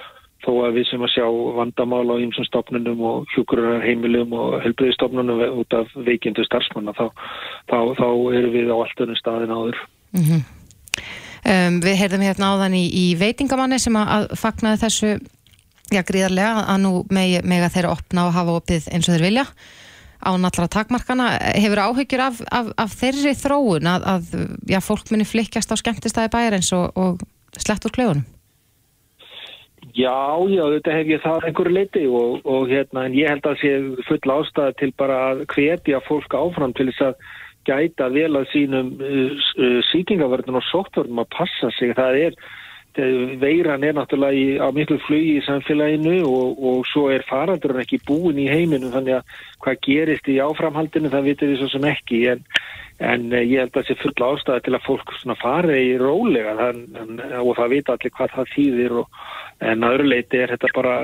[0.42, 1.26] þó að við sem að sjá
[1.58, 7.04] vandamála á ýmsum stopnunum og hjókurar heimilum og helbriðistofnunum út af veikindu starfsmanna þá,
[7.70, 9.78] þá, þá eru við á allt önnu staðin áður.
[10.16, 10.42] Mm -hmm.
[11.52, 15.12] um, við heyrðum hérna áðan í, í veitingamanni sem að, að fagnaði þessu
[15.92, 19.26] já gríðarlega að nú meg, meg að þeirra opna og hafa opið eins og þeir
[19.28, 19.46] vilja
[20.22, 21.30] án allra takmarkana.
[21.58, 24.36] Hefur áhyggjur af, af, af þeirri þróun að, að
[24.70, 28.28] já, fólk muni flikjast á skemmtistæði bæjarins og, og slett úr klögunum?
[29.92, 33.58] Já, já, þetta hef ég það einhverju leiti og, og hérna, en ég held að
[33.60, 33.72] sé
[34.08, 37.26] full ástæða til bara að hvetja fólk áfram til þess að
[37.68, 41.92] gæta vel að sínum uh, uh, sýkingavörðun og sóttvörðum að passa sig.
[41.98, 42.38] Það er,
[43.40, 48.02] veiran er náttúrulega í, á miklu flugi í samfélaginu og, og svo er faraldurinn ekki
[48.06, 52.20] búin í heiminu þannig að hvað gerist í áframhaldinu það vitur við svo sem ekki
[52.34, 52.42] en,
[53.00, 56.56] en eh, ég held að það sé fulla ástæði til að fólk fari í rólega
[56.60, 56.82] þann,
[57.40, 59.22] og það vita allir hvað það þýðir og,
[59.62, 60.96] en að öruleiti er þetta bara,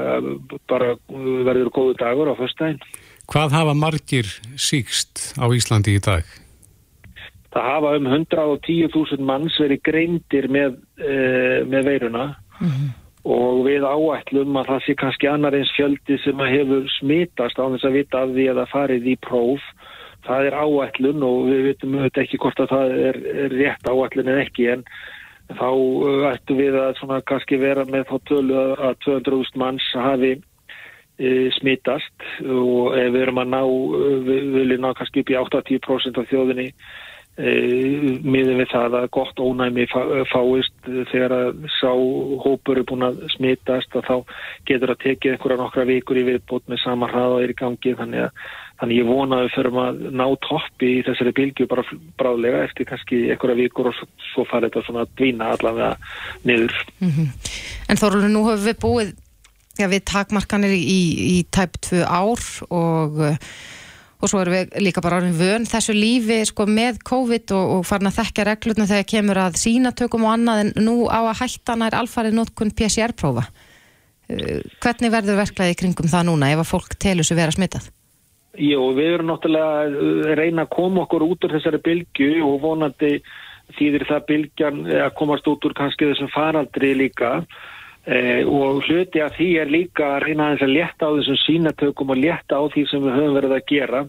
[0.69, 2.83] bara verður góðu dagur á fyrstæðin.
[3.29, 6.25] Hvað hafa margir síkst á Íslandi í dag?
[7.59, 12.25] Það hafa um 110.000 manns verið greindir með, uh, með veiruna.
[12.59, 12.89] Mm -hmm.
[13.29, 17.85] og við áætlum að það sé kannski annar eins fjöldi sem hefur smitast á þess
[17.85, 19.63] að vita af því að það farið í próf.
[20.27, 24.29] Það er áætlun og við veitum auðvitað ekki hvort að það er, er rétt áætlun
[24.33, 24.85] en ekki en
[25.55, 25.71] þá
[26.33, 28.57] ættum við að svona kannski vera með þá tölu
[28.89, 32.19] að 200.000 manns hafi uh, smitast.
[32.43, 33.63] Og ef við erum að ná
[34.27, 36.73] við viljum ná kannski upp í 80% af þjóðinni
[37.39, 37.51] E,
[38.27, 41.93] miður við það að gott ónæmi fáist þegar að sá
[42.43, 44.17] hópur er búin að smittast og þá
[44.67, 48.27] getur að tekið einhverja nokkra vikur í viðbót með sama hraða er í gangi þannig
[48.27, 48.43] að
[48.79, 51.87] þannig ég vona að við förum að ná toppi í þessari bylgu bara
[52.21, 55.95] bráðlega eftir kannski einhverja vikur og svo, farið þetta svona að dvína allavega
[56.47, 56.77] niður.
[57.01, 57.33] Mm -hmm.
[57.91, 59.11] En Þorlur, nú höfum við búið
[59.79, 61.01] ja, við takmarkanir í,
[61.39, 63.19] í tæp tvö ár og
[64.19, 67.85] og svo erum við líka bara orðin vön þessu lífi sko, með COVID og, og
[67.87, 71.77] farin að þekka reglurna þegar kemur að sínatökum og annað en nú á að hætta
[71.79, 73.47] nær alfarið notkun PCR-prófa.
[74.29, 77.89] Uh, hvernig verður verklaði kringum það núna ef að fólk telur sér vera smittað?
[78.59, 82.59] Jó, við erum náttúrulega að uh, reyna að koma okkur út úr þessari bylgu og
[82.65, 83.19] vonandi
[83.79, 87.43] þýðir það bylgjan að komast út úr kannski þessum faraldri líka
[88.09, 92.21] Eh, og hluti af því er líka að reyna að leta á þessum sínatökum og
[92.23, 94.01] leta á því sem við höfum verið að gera.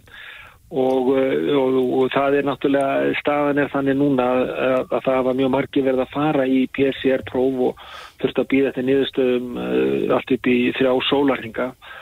[0.70, 5.40] Og, eh, og, og það er náttúrulega, staðan er þannig núna að, að það var
[5.42, 7.84] mjög margi verið að fara í PCR-próf og
[8.22, 11.98] þurft að býða þetta niðurstöðum uh, allt upp í þrjá sólarhinga og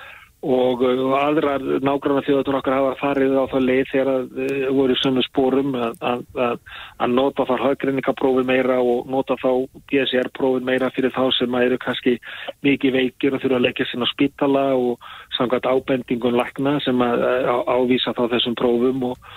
[0.48, 5.76] aðrar nágrannar þjóðatur okkar hafa farið á það leið þegar það uh, voru sömu spórum
[5.76, 6.62] að, að,
[7.04, 9.52] að nota þar haugreiningaprófi meira og nota þá
[9.92, 12.16] PCR-prófin meira fyrir þá sem eru kannski
[12.66, 17.62] mikið veikir og þurfa að leggja sinna spítala og samkvæmt ábendingun lakna sem að, að
[17.68, 19.30] ávísa þá þessum prófum og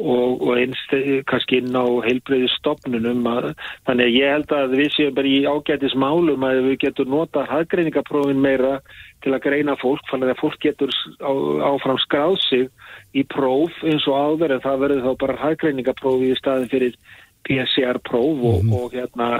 [0.00, 0.94] og, og einst
[1.30, 3.50] kannski inn á heilbreyði stopnunum að,
[3.88, 7.44] þannig að ég held að við séum bara í ágætis málum að við getum nota
[7.50, 8.78] haggreiningaprófin meira
[9.20, 11.32] til að greina fólk, þannig að fólk getur á,
[11.70, 12.68] áfram skráð sig
[13.12, 17.00] í próf eins og áður en það verður þá bara haggreiningaprófi í staðin fyrir
[17.48, 19.30] PCR-próf og, mm og, hérna,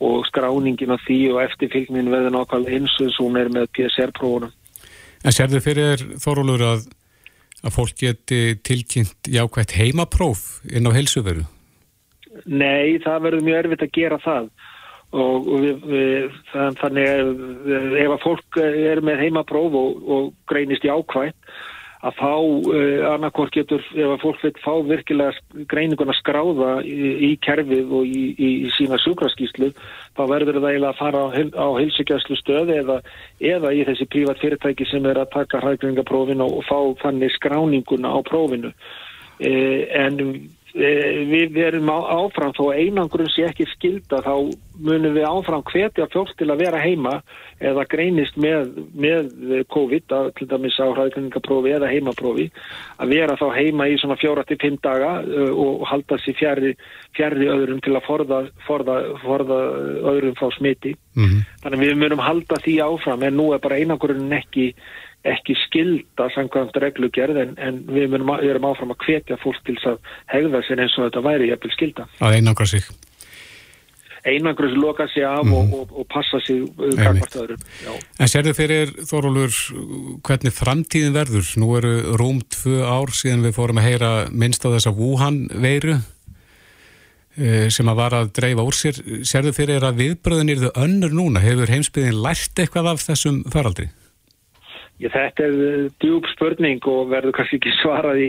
[0.00, 4.52] og skráningin á því og eftirfylgnin verður nákvæmlega eins og hún er með PCR-prófunum.
[5.22, 6.88] En sér þið fyrir Þórólur að
[7.62, 11.44] að fólk geti tilkynnt jákvægt heimapróf inn á helsuveru?
[12.46, 14.48] Nei, það verður mjög erfitt að gera það
[15.12, 16.38] og, og við, við,
[16.80, 21.36] þannig ef að fólk er með heimapróf og, og greinist jákvægt
[22.02, 27.30] að fá uh, annarkort getur, ef að fólk veit fá virkilega greininguna skráða í, í
[27.44, 29.70] kerfið og í, í, í sína sjúkraskíslu,
[30.18, 31.28] þá verður það eiginlega að fara á,
[31.62, 32.98] á heilsugjastlu stöði eða,
[33.52, 38.18] eða í þessi prívat fyrirtæki sem er að taka hrækringaprófinu og fá þannig skráninguna á
[38.26, 38.74] prófinu.
[39.42, 44.34] Uh, en Eh, við erum áfram þó einangrun sé ekki skilda þá
[44.80, 47.18] munum við áfram hvetja fólk til að vera heima
[47.62, 49.28] eða greinist með, með
[49.72, 52.48] COVID að, til dæmis á hraðgreiningaprófi eða heimaprófi
[52.96, 56.74] að vera þá heima í svona fjóra til fimm daga uh, og halda sér fjari,
[57.16, 59.60] fjari öðrum til að forða, forða, forða
[60.14, 61.46] öðrum frá smiti mm -hmm.
[61.62, 64.72] þannig við munum halda því áfram en nú er bara einangrun ekki
[65.28, 70.00] ekki skilda samkvæmt reglugerð en, en við, erum áfram að hvetja fólk til að
[70.32, 72.06] hegða sér eins og þetta væri jæfnvel skilda.
[72.18, 72.88] Að einangra sig.
[74.26, 75.52] Einangra sig, loka sig af mm.
[75.54, 75.74] og, mhm.
[75.78, 76.64] og, og passa sig
[76.98, 77.62] kakvart uh, öðrum.
[77.84, 77.92] Já.
[78.18, 79.60] En sérðu fyrir Þorólur
[80.26, 81.54] hvernig framtíðin verður?
[81.62, 86.00] Nú eru rúm tvö ár síðan við fórum að heyra minnst á þessa Wuhan veiru
[87.38, 89.02] eh, sem að var að dreifa úr sér.
[89.22, 91.46] Sérðu fyrir að viðbröðin eru þau önnur núna?
[91.46, 93.92] Hefur heimsbyðin lært eitthvað af þessum faraldri?
[95.02, 98.28] Ég, þetta er eh, djúb spurning og verður kannski ekki svarað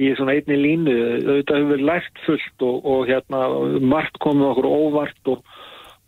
[0.00, 0.96] í svona einni línu.
[1.28, 3.44] Þetta hefur verið lært fullt og, og hérna
[3.84, 5.42] margt komið okkur óvart og,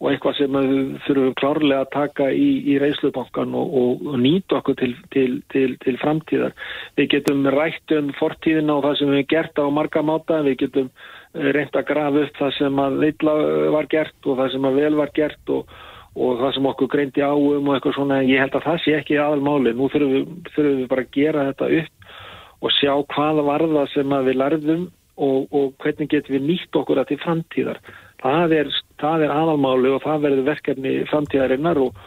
[0.00, 4.78] og eitthvað sem við þurfum klárlega að taka í, í reyslubankan og, og nýta okkur
[4.80, 6.56] til, til, til, til framtíðar.
[6.96, 10.40] Við getum rætt um fortíðina og það sem við hefum gert á marga máta.
[10.48, 13.36] Við getum eh, reynd að grafa upp það sem að veitla
[13.76, 15.76] var gert og það sem að vel var gert og
[16.16, 18.94] og það sem okkur greindi á um og eitthvað svona, ég held að það sé
[18.96, 23.44] ekki aðalmáli, nú þurfum við, þurfum við bara að gera þetta upp og sjá hvaða
[23.46, 27.80] varða sem við lærðum og, og hvernig getum við nýtt okkur að til framtíðar.
[28.22, 32.00] Það er, það er aðalmáli og það verður verkefni framtíðarinnar og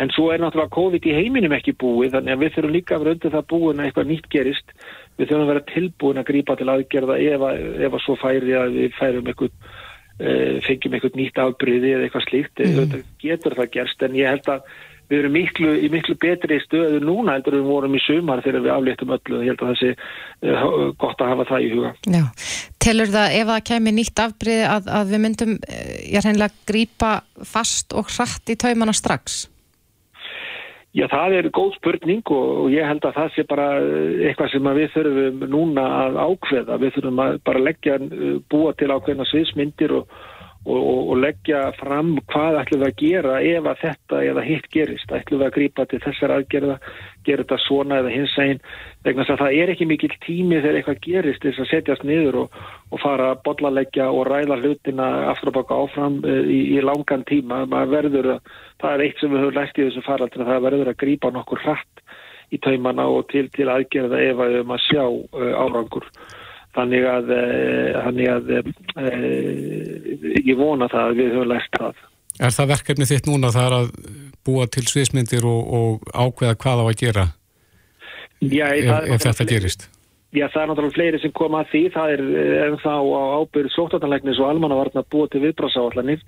[0.00, 3.04] en svo er náttúrulega COVID í heiminum ekki búið þannig að við þurfum líka að
[3.04, 4.74] vera undir það búin að eitthvað nýtt gerist.
[5.18, 8.56] Við þurfum að vera tilbúin að grípa til aðgerða ef að, ef að svo færi
[8.56, 9.78] að við færum eitthvað
[10.66, 13.02] fengjum eitthvað nýtt afbríði eða eitthvað slíkt, mm.
[13.22, 14.64] getur það gerst en ég held að
[15.10, 18.74] við erum miklu, í miklu betri stöðu núna heldur við vorum í sumar þegar við
[18.76, 20.66] afléttum öllu og ég held að það sé uh,
[21.02, 21.92] gott að hafa það í huga.
[22.06, 22.22] Já,
[22.86, 27.14] telur það ef það kemur nýtt afbríði að, að við myndum, eh, ég reynilega grípa
[27.54, 29.42] fast og hratt í taumana strax?
[30.90, 33.66] Já, það er góð spurning og ég held að það sé bara
[34.26, 36.78] eitthvað sem við þurfum núna að ákveða.
[36.82, 37.98] Við þurfum að bara leggja,
[38.50, 40.16] búa til ákveðna sviðsmyndir og,
[40.68, 45.12] og, og leggja fram hvað ætlum við að gera ef að þetta eða hitt gerist.
[45.12, 46.76] Ætlum við að grýpa til þessar aðgerða,
[47.24, 48.60] gera þetta svona eða hins einn.
[49.06, 52.58] Þegar það er ekki mikil tími þegar eitthvað gerist þess að setjast niður og,
[52.92, 57.24] og fara að bollalegja og ræða hlutina aftur og baka áfram eh, í, í langan
[57.28, 57.62] tíma.
[57.88, 60.92] Verður að það er eitt sem við höfum lært í þessu faraldri að það verður
[60.92, 62.04] að grípa nokkur hratt
[62.50, 66.06] í taumana og til, til aðgerða ef að við höfum að sjá uh, árangur
[66.76, 68.64] þannig að, uh, þannig að uh,
[70.46, 72.02] ég vona það að við höfum lært það.
[72.40, 73.94] Er það verkefni þitt núna þar að
[74.46, 77.24] búa til sviðsmyndir og, og ákveða hvað á að gera?
[78.40, 79.90] Já, ef, ef þetta gerist?
[80.30, 82.20] Já, það er náttúrulega fleiri sem koma að því, það er
[82.68, 86.22] en þá á ábyrð sóttanleiknis og almannavarna búa til viðbrásáallanir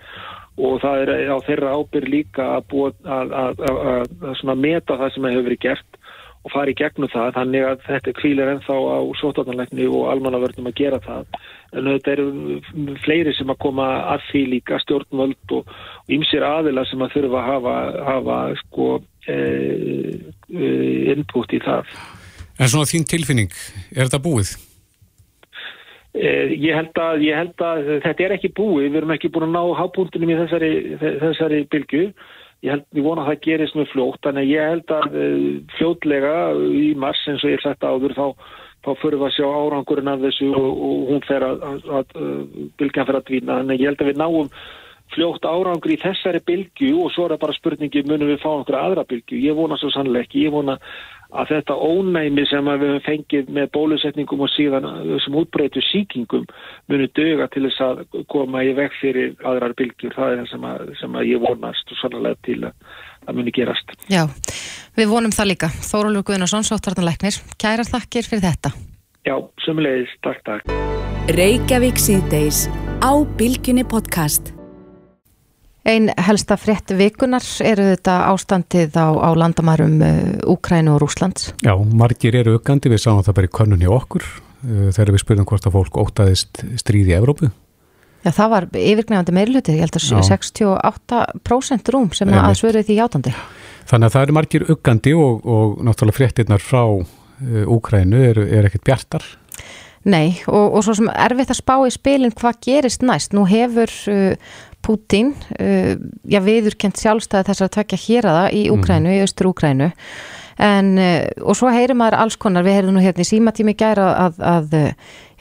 [0.59, 3.63] og það er á þeirra ábyrg líka að, búa, að, að,
[4.27, 6.02] að meta það sem hefur verið gert
[6.43, 10.79] og fara í gegnum það þannig að þetta kvílir ennþá á sótartanleikni og almannavörnum að
[10.81, 11.37] gera það
[11.73, 15.71] en þetta eru fleiri sem að koma að því líka stjórnvöld og
[16.13, 17.77] ymsir aðila sem að þurfa að hafa,
[18.11, 18.89] hafa sko
[19.31, 19.39] e,
[20.51, 20.75] e,
[21.15, 21.95] input í það
[22.61, 23.55] En svona þín tilfinning,
[23.95, 24.53] er þetta búið?
[26.13, 29.47] Eh, ég held, að, ég held að þetta er ekki búið, við erum ekki búin
[29.49, 32.03] að ná hábúndunum í þessari, þessari bylgu.
[32.63, 35.47] Ég held, ég vona að það gerist mjög fljótt, þannig ég held að eh,
[35.79, 36.35] fljótlega
[36.79, 38.27] í mars eins og ég er sagt áður þá,
[38.87, 42.15] þá fyrir við að sjá árangurinn af þessu og, og hún fer að, að, að
[42.21, 43.57] eh, bylgjan fer að dvína.
[43.57, 44.53] Þannig ég held að við náum
[45.13, 48.79] fljótt árangur í þessari bylgu og svo er það bara spurningi munum við fá okkur
[48.79, 49.43] aðra bylgu.
[49.43, 50.79] Ég vona svo sannlega ekki, ég vona
[51.33, 56.45] að þetta ónæmi sem við hefum fengið með bólusetningum og síðan þessum útbreytu síkingum
[56.93, 60.15] munu döga til þess að koma í veg fyrir aðrar bylgjur.
[60.17, 63.57] Það er það sem, að, sem að ég vonast og sannlega til að það muni
[63.59, 63.93] gerast.
[64.13, 64.25] Já,
[64.99, 65.73] við vonum það líka.
[65.91, 67.43] Þórólur Guðnarsson, sóttartanleiknir.
[67.61, 68.75] Kærar þakkir fyrir þetta.
[69.27, 70.17] Já, sömulegis.
[70.27, 70.75] Takk, takk.
[71.33, 72.67] Reykjavík síðdeis
[73.01, 74.53] á Bylginni podcast.
[75.83, 79.97] Einn helsta frétt vikunar eru þetta ástandið á, á landamærum
[80.47, 81.51] Úkrænu uh, og Rúslands?
[81.59, 85.49] Já, margir eru aukandi, við sáum það bara í hjá okkur uh, þegar við spurðum
[85.51, 87.51] hvort að fólk ótaðist stríði í Evrópu.
[88.23, 93.35] Já, það var yfirgnefandi meirluti, ég held að 68% rúm sem að svöruði því játandi.
[93.91, 98.71] Þannig að það eru margir aukandi og, og náttúrulega fréttinnar frá uh, Úkrænu eru er
[98.71, 99.27] ekkert bjartar.
[100.03, 103.35] Nei, og, og svo sem erfitt að spá í spilin hvað gerist næst.
[103.35, 105.95] Nú hefur uh, Putin uh,
[106.29, 109.17] já, viðurkent sjálfstæði þess að tvekja hér aða í Úkrænu, mm.
[109.17, 109.93] í austur Úkrænu
[110.63, 114.09] en, uh, og svo heyrir maður alls konar, við heyrðum nú hérna í símatími gæra
[114.27, 114.77] að, að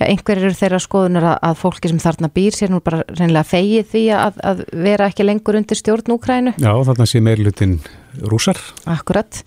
[0.02, 3.48] já, einhverjir eru þeirra skoðunar að, að fólki sem þarna býr sér nú bara reynilega
[3.52, 6.56] fegið því að, að vera ekki lengur undir stjórn Úkrænu.
[6.62, 7.78] Já, þarna sé meirlutin
[8.32, 8.60] rúsar.
[8.90, 9.44] Akkurat,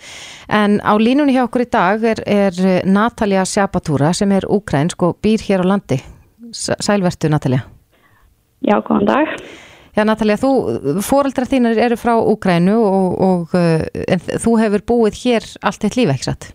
[0.48, 5.18] en á línunni hjá okkur í dag er, er Natalia Sjapatúra sem er úkrænsk og
[5.24, 6.00] býr hér á landi.
[6.54, 7.64] Sælvertu Natalia.
[8.64, 9.33] Já, góðan dag.
[9.94, 10.50] Já, Natalia, þú,
[11.07, 16.11] fóreldrar þínir eru frá Úkrænu og, og uh, þú hefur búið hér allt eitt líf,
[16.11, 16.48] ekki satt?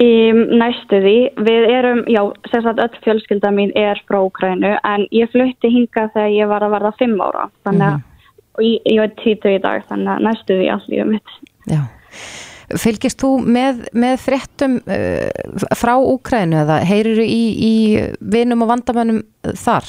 [0.00, 5.06] Í næstu því, við erum, já, sem sagt öll fjölskylda mín er frá Úkrænu en
[5.12, 8.68] ég flutti hinga þegar ég var að verða fimm ára, þannig að mm -hmm.
[8.70, 11.36] ég, ég var títu í dag, þannig að næstu því allt lífið mitt.
[11.68, 11.82] Já,
[12.80, 15.28] fylgist þú með, með fréttum uh,
[15.76, 17.74] frá Úkrænu eða heyrir þú í, í
[18.20, 19.84] vinum og vandamönnum þar?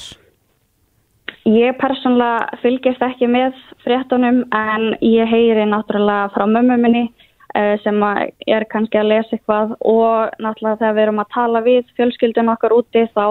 [1.49, 8.03] Ég persónulega fylgist ekki með fréttunum en ég heyri náttúrulega frá mömmu minni uh, sem
[8.45, 12.77] er kannski að lesa eitthvað og náttúrulega þegar við erum að tala við fjölskyldun okkar
[12.77, 13.25] úti þá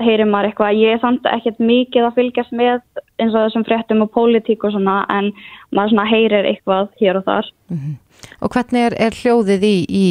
[0.00, 0.78] heyrir maður eitthvað.
[0.80, 2.80] Ég er samt ekkert mikið að fylgjast með
[3.20, 5.30] eins og þessum fréttum og pólitík og svona en
[5.76, 7.52] maður svona heyrir eitthvað hér og þar.
[7.68, 7.94] Mm -hmm.
[8.40, 10.06] Og hvernig er, er hljóðið í, í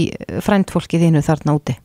[0.45, 1.77] fræntfólki þínu þarna úti?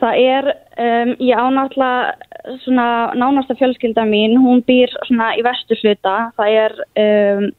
[0.00, 6.56] Það er, um, ég ánáttúrulega svona nánasta fjölskylda mín, hún býr svona í vestursluta, það
[6.62, 7.50] er um,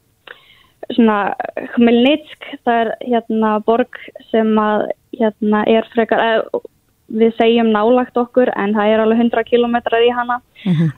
[0.96, 1.20] svona
[1.76, 4.00] Khmelnytsk, það er hérna borg
[4.32, 4.89] sem að
[5.20, 6.66] hérna er frekar, eð,
[7.12, 10.39] við segjum nálagt okkur en það er alveg 100 kilometrar í hana.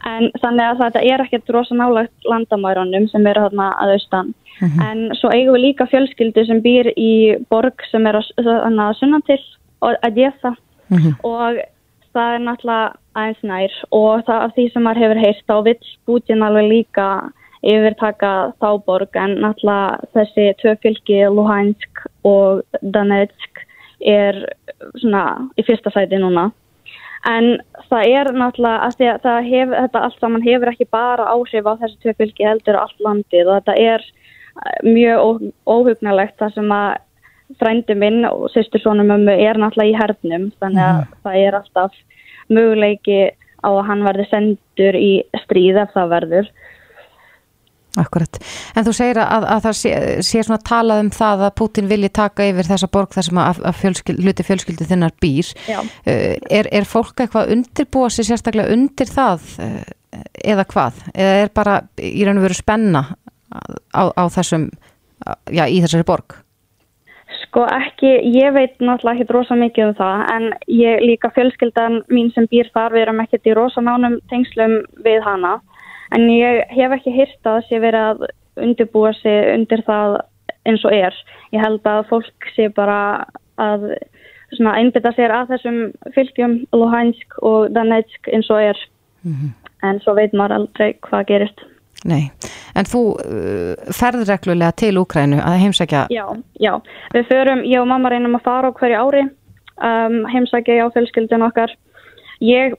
[0.06, 4.34] En þannig að þetta er ekkert rosa nálagt landamærunum sem eru þarna að austan.
[4.62, 8.94] En svo eigum við líka fjölskyldu sem býr í borg sem er að, að, að
[9.00, 9.40] sunna til
[10.94, 11.62] að geta og
[12.14, 13.78] það er náttúrulega aðeins nær.
[13.92, 17.08] Og það af því sem maður hefur heyrt þá vill Putin alveg líka
[17.64, 19.20] yfirtaka þá borg.
[19.20, 23.64] En náttúrulega þessi tvö fylki Luhansk og Donetsk
[24.04, 24.44] er
[25.00, 25.24] svona
[25.58, 26.50] í fyrsta sæti núna.
[27.30, 27.56] En
[27.88, 31.70] það er náttúrulega að því að það hef, þetta allt saman hefur ekki bara áhrif
[31.70, 33.48] á þessi tvö fylki heldur á allt landið.
[33.48, 37.02] Og þetta er eh, mjög óhugnalegt það sem að
[37.60, 41.98] frændi minn og sýstursónum mömmu er náttúrulega í hernum þannig að það er alltaf
[42.54, 43.22] möguleiki
[43.64, 45.12] á að hann verði sendur í
[45.46, 46.52] stríð ef það verður
[47.94, 48.40] Akkurat.
[48.74, 49.90] En þú segir að, að það sé,
[50.26, 53.60] sé svona talað um það að Putin vilji taka yfir þessa borg þar sem að,
[53.70, 55.52] að fjölskyld, hluti fjölskyldu þinnar býr.
[55.70, 55.84] Uh,
[56.50, 59.84] er, er fólk eitthvað undirbúa sér sérstaklega undir það uh,
[60.42, 61.04] eða hvað?
[61.14, 63.04] Eða er bara í raun og veru spenna
[63.94, 64.72] á, á þessum,
[65.54, 66.40] já, í þessari borg?
[67.54, 72.32] Sko ekki, ég veit náttúrulega ekki rosa mikið um það en ég líka fjölskyldan mín
[72.34, 74.74] sem býr þar við erum ekkert í rosa nánum tengslum
[75.06, 75.52] við hana
[76.18, 78.24] en ég hef ekki hýrt að sé verið að
[78.66, 80.16] undirbúa sig undir það
[80.66, 81.20] eins og er.
[81.54, 82.98] Ég held að fólk sé bara
[83.62, 83.86] að
[84.58, 85.80] svona einbytta sér að þessum
[86.18, 88.82] fylgjum Luhansk og Donetsk eins og er
[89.86, 91.68] en svo veit maður aldrei hvað gerist.
[92.10, 92.32] Nei.
[92.76, 96.26] En þú uh, ferð reglulega til Úkrænu að heimsækja Já,
[96.60, 96.74] já.
[97.14, 99.24] Við förum, ég og mamma reynum að fara á hverju ári,
[99.78, 101.76] um, heimsækja á fjölskyldun okkar.
[102.44, 102.76] Ég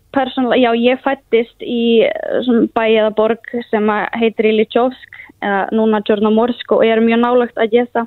[0.61, 6.75] já, ég fættist í eh, svona bæ eða borg sem heitir Ilitjovsk, eða núna Djornomorsk
[6.77, 8.05] og er mjög nálagt að geta.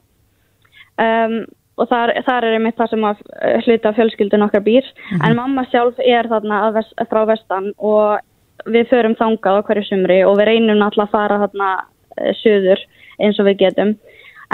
[1.01, 1.45] Um,
[1.77, 4.87] og þar, þar er einmitt það sem að eh, hluta fjölskyldun okkar býr.
[5.17, 8.17] En mamma sjálf er þarna að vest, frá vestan og
[8.65, 12.85] við förum þangað á hverju sumri og við reynum náttúrulega að fara þarna uh, söður
[13.21, 13.95] eins og við getum.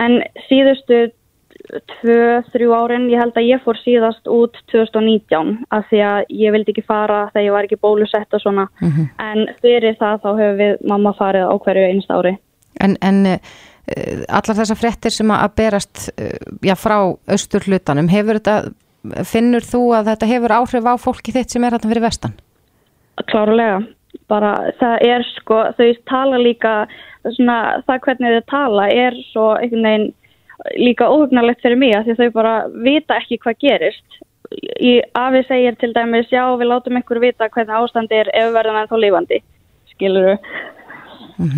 [0.01, 1.05] En síðustu
[1.99, 6.55] tvö, þrjú árin, ég held að ég fór síðast út 2019 af því að ég
[6.55, 8.67] vildi ekki fara þegar ég var ekki bólusett og svona.
[9.21, 12.35] En fyrir það þá hefur við mamma farið á hverju einst ári.
[12.81, 13.37] En, en uh,
[14.27, 16.31] allar þessar fréttir sem að berast uh,
[16.65, 18.73] já, frá austur hlutanum, hefur þetta,
[19.29, 22.35] finnur þú að þetta hefur áhrif á fólki þitt sem er þarna fyrir vestan?
[23.29, 23.81] Klárlega,
[24.31, 26.73] bara það er sko, þau tala líka,
[27.35, 27.57] svona,
[27.87, 30.11] það hvernig þau tala er svo einhvern veginn
[30.79, 32.53] líka óhugnarlegt fyrir mig að því að þau bara
[32.85, 34.19] vita ekki hvað gerist.
[34.53, 38.57] Í afi segir til dæmis, já við látum ykkur vita hvernig ástandi er ef við
[38.59, 39.39] verðum ennþá lifandi,
[39.93, 40.49] skilur við.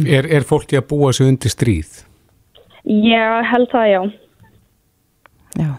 [0.07, 1.97] Er, er fólki að búa sig undir stríð?
[2.85, 4.01] Ég held það, já.
[5.59, 5.71] Já.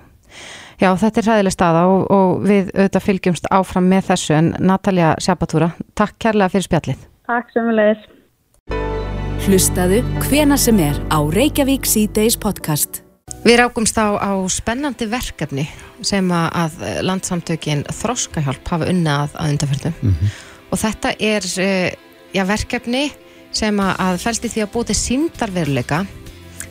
[0.76, 5.14] Já, þetta er ræðileg staða og, og við auðvitað fylgjumst áfram með þessu en Natalja
[5.24, 7.06] Sjapatúra, takk kærlega fyrir spjallið.
[7.30, 8.04] Takk sem við leiðis.
[9.46, 13.00] Hlustaðu hvena sem er á Reykjavík C-Days podcast.
[13.46, 15.64] Við rákumst á, á spennandi verkefni
[16.04, 20.14] sem að, landsamtökin Þroskahjálp hafa unnað að undanferðum
[20.74, 21.94] og þetta er eh,
[22.34, 23.06] já, verkefni
[23.54, 26.02] sem að, að fælst í því að búti síndarveruleika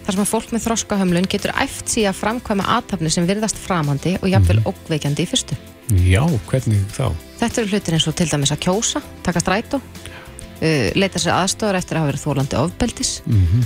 [0.06, 4.16] þar sem að fólk með þroskahömlun getur æft síðan að framkvæma aðtapni sem virðast framandi
[4.22, 5.58] og jafnvel ókveikjandi í fyrstu.
[6.06, 7.10] Já, hvernig þá?
[7.40, 11.78] Þetta eru hlutir eins og til dæmis að kjósa, taka strætó, uh, leita sér aðstofar
[11.82, 13.66] eftir að hafa verið þólandi ofbeldis Mhm.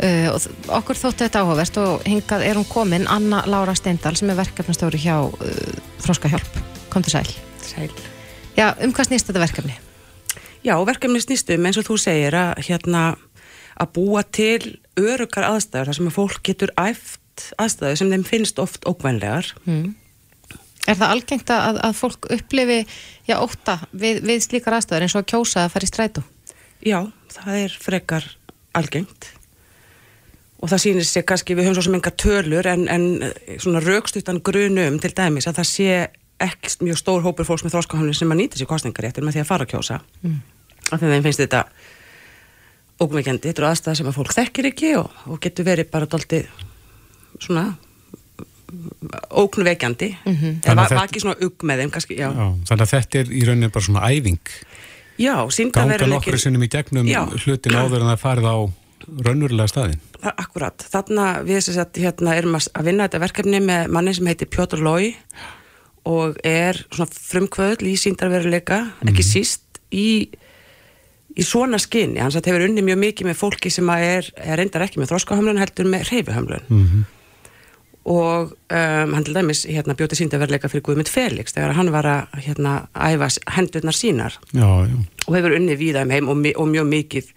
[0.00, 4.16] uh, og þ- okkur þótti þetta áhugavert og hingað er hún komin Anna Lára Steindal
[4.16, 5.74] sem er verkefnastjóri hjá uh,
[6.04, 6.60] Þroskahjálp.
[6.90, 7.30] Kom til sæl.
[7.64, 7.90] Sæl.
[8.56, 9.74] Já, um hvað snýst þetta verkefni?
[10.64, 13.16] Já, verkefni snýstum eins og þú segir að, hérna,
[13.80, 18.60] að búa til örugar aðstæður þar sem að fólk getur æft aðstæður sem þeim finnst
[18.62, 19.52] oft ókvænlegar.
[19.66, 19.94] Mm.
[20.84, 22.80] Er það algengt að, að fólk upplifi
[23.26, 26.24] já, óta við, við slíkar aðstæður eins og að kjósa að fara í strætó?
[26.84, 26.98] Já,
[27.32, 28.28] það er frekar
[28.76, 29.30] algengt
[30.64, 33.82] og það sýnir sér kannski, við höfum svo sem enga tölur en, en eh, svona
[33.84, 35.88] raukstuttan grunum til dæmis að það sé
[36.44, 39.50] ekki mjög stór hópur fólks með þróskahöfni sem að nýta sér kostningaréttir með því að
[39.50, 39.98] fara að kjósa.
[40.24, 40.38] Mm.
[40.88, 41.60] Af því að þeim finnst þetta
[43.02, 46.46] ógveikjandi, þetta eru aðstæða sem að fólk þekkir ekki og, og getur verið bara doldið
[47.42, 47.74] svona
[49.30, 50.54] óknuveikjandi mm -hmm.
[50.64, 52.30] Eða ekki svona ugg með þeim kannski, já.
[52.30, 54.40] Já, þannig að þetta er í rauninni bara svona æfing.
[55.18, 55.34] Já,
[55.72, 57.22] Ganga nokkru sinnum í gegnum Já.
[57.44, 58.56] hlutin áður en það farið á
[59.26, 60.00] raunverulega staðin.
[60.22, 64.26] Akkurat, þarna við sem sagt, hérna, erum að að vinna þetta verkefni með manni sem
[64.26, 65.14] heitir Pjótur Lói
[66.04, 70.30] og er svona frumkvöðl í síndarveruleika, ekki síst í
[71.34, 74.60] í svona skinni, hans að hefur unni mjög mikið með fólki sem að er, er
[74.60, 77.04] reyndar ekki með þróskahömlun heldur með reyfuhömlun Mhm.
[78.04, 82.34] og um, hann til dæmis hérna, bjóti síndaverleika fyrir Guðmund Felix þegar hann var að
[82.44, 84.96] hérna, æfa hendurnar sínar Já, já.
[85.26, 87.30] og hefur unni víða um heim og, og mjög mikið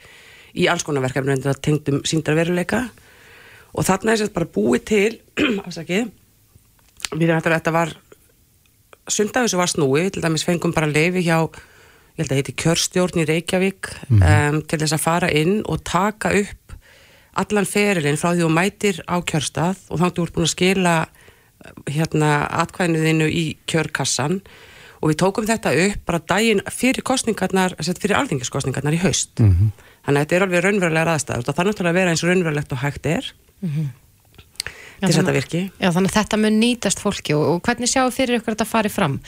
[0.60, 2.82] í alls konar verkefni en það tengdum síndarveruleika
[3.78, 5.18] og þarna er þetta bara búið til
[5.68, 6.12] afsakið
[7.16, 7.96] við erum þetta var
[9.08, 11.46] sundagur sem var snúi, til dæmis fengum bara leifi hjá,
[12.18, 16.32] ég held að heiti kjörstjórn í Reykjavík um, til þess að fara inn og taka
[16.34, 16.74] upp
[17.38, 20.96] allan ferilinn frá því þú mætir á kjörstað og þá þú ert búin að skila
[21.92, 22.32] hérna
[22.64, 24.40] atkvæðinuðinu í kjörkassan
[24.98, 29.38] og við tókum þetta upp bara daginn fyrir kostningarnar, sem sagt, fyrir alþingiskostningarnar í haust.
[29.38, 29.70] Mhm.
[30.08, 32.30] Þannig að þetta er alveg raunverulega aðstæður og það er náttúrulega að vera eins og
[32.32, 33.26] raunverulegt og hægt er
[34.98, 35.62] Já, til þess að þannig- þetta virki.
[35.84, 38.66] Já, þannig að þetta mun nýtast fólki og, og hvernig sjáu fyrir ykkur að þetta
[38.72, 39.20] fari fram?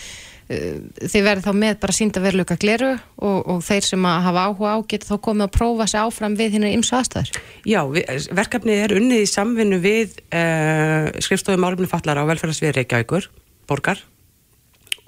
[0.49, 2.87] Uh, Þið verður þá með bara sínda veruleika gleru
[3.21, 6.37] og, og þeir sem að hafa áhuga á geta þá komið að prófa sig áfram
[6.39, 7.41] við hérna ymsu aðstæður.
[7.69, 13.29] Já, við, verkefnið er unnið í samvinnu við uh, skrifstofum málumni fallara á velferðarsvið Reykjavíkur,
[13.69, 14.01] borgar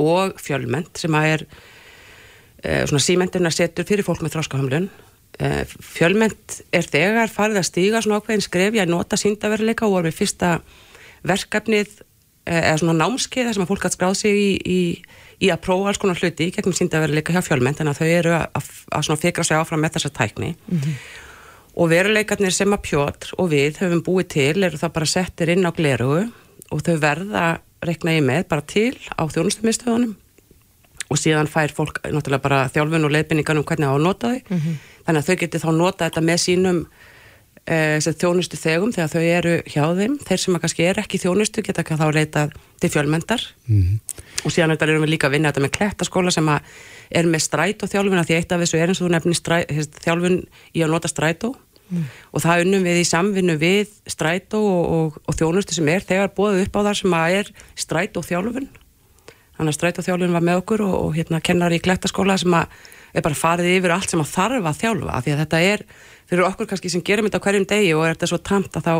[0.01, 4.87] og fjölment sem að er uh, svona símendurna setur fyrir fólk með þráskahömlun.
[5.41, 10.09] Uh, fjölment er þegar farið að stíga svona ákveðin skref að nota síndaveruleika og var
[10.11, 10.53] við fyrsta
[11.25, 11.97] verkefnið
[12.45, 14.79] eða svona námskeiða sem að fólk hatt skráð sig í, í,
[15.45, 18.33] í að prófa alls konar hluti í gegnum síndaveruleika hjá fjölment en að þau eru
[18.37, 20.53] að, að, að svona fikra sig áfram með þessa tækni.
[21.79, 25.63] Og veruleikarnir sem að Pjótr og við höfum búið til eru það bara settir inn
[25.63, 26.25] á glerugu
[26.71, 27.45] og þau verða
[27.85, 30.17] rekna í með bara til á þjónustumistöðunum
[31.11, 34.59] og síðan fær fólk náttúrulega bara þjálfun og leiðbynningan um hvernig á að nota þau.
[35.05, 37.00] Þannig að þau geti þá nota þetta með sínum eh,
[38.01, 40.15] sem þjónustu þegum þegar þau eru hjá þeim.
[40.25, 43.99] Þeir sem kannski er ekki þjónustu geta þá leitað til fjölmendar Mhm.
[44.45, 47.85] og síðan þetta erum við líka að vinna þetta með klettaskóla sem er með strætó
[47.87, 49.65] þjálfun því eitt af þessu er eins og þú nefnir stræ,
[50.01, 51.55] þjálfun í að nota strætó.
[52.31, 56.31] Og það unnum við í samvinnu við strætó og, og, og þjónustu sem er þegar
[56.33, 58.69] bóðið upp á þar sem að er strætó þjálfun.
[59.57, 62.71] Þannig að strætó þjálfun var með okkur og, og hérna kennar í klettaskóla sem að
[63.13, 65.83] er bara farið yfir allt sem að þarf að þjálfa því að þetta er
[66.31, 68.95] fyrir okkur kannski sem gerum þetta hverjum degi og er þetta svo tamt að þá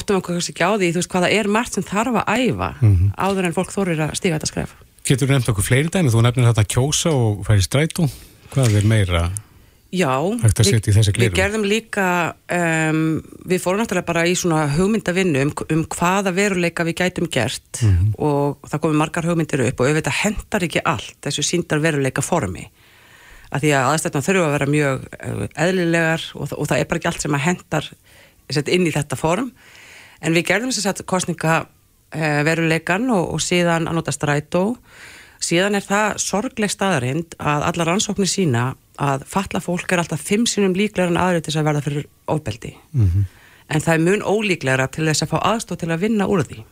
[0.00, 2.70] áttum okkur kannski ekki á því þú veist hvaða er margt sem þarf að æfa
[3.28, 4.72] áður en fólk þorir að stíga þetta skref.
[5.06, 8.08] Getur nefnt okkur fleiri dæmi, þú nefnir þetta kjósa og færi strætó.
[8.50, 9.28] Hvað er meira?
[9.94, 10.10] Já,
[10.66, 10.72] við-
[11.14, 12.06] við gerðum líka
[12.50, 12.98] um,
[13.46, 17.80] við fórum náttúrulega bara í svona hugmyndavinnu um, um hvaða veruleika við gætum gert
[18.18, 22.66] og það komið margar hugmyndir upp og auðvitað hendar ekki allt þessu síndar veruleika formi
[23.50, 27.00] að því að aðstættan þurfa að vera mjög eh, eðlilegar og, og það er bara
[27.00, 27.90] ekki allt sem að hendar
[28.50, 29.50] sett, inn í þetta form
[30.20, 31.58] en við gerðum þess að kostninga
[32.14, 34.64] eh, veruleikan og, og síðan að nota strætó.
[35.42, 40.46] Síðan er það sorgleg staðarind að allar rannsóknir sína að fatla fólk er alltaf fimm
[40.48, 42.72] sinum líklegar en aðrið til þess að verða fyrir ofbeldi.
[43.68, 46.62] En það er mun ólíklegra til þess að fá aðstóð til að vinna úr því.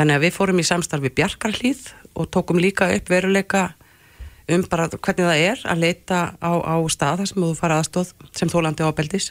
[0.00, 1.86] Þannig að við fórum í samstarfi Bjarkarhlíð
[2.18, 3.74] og tókum líka upp veruleika
[4.56, 8.12] um bara hvernig það er að leita á, á stað þar sem þú fara aðstóð
[8.36, 9.30] sem þólandi ofbeldis.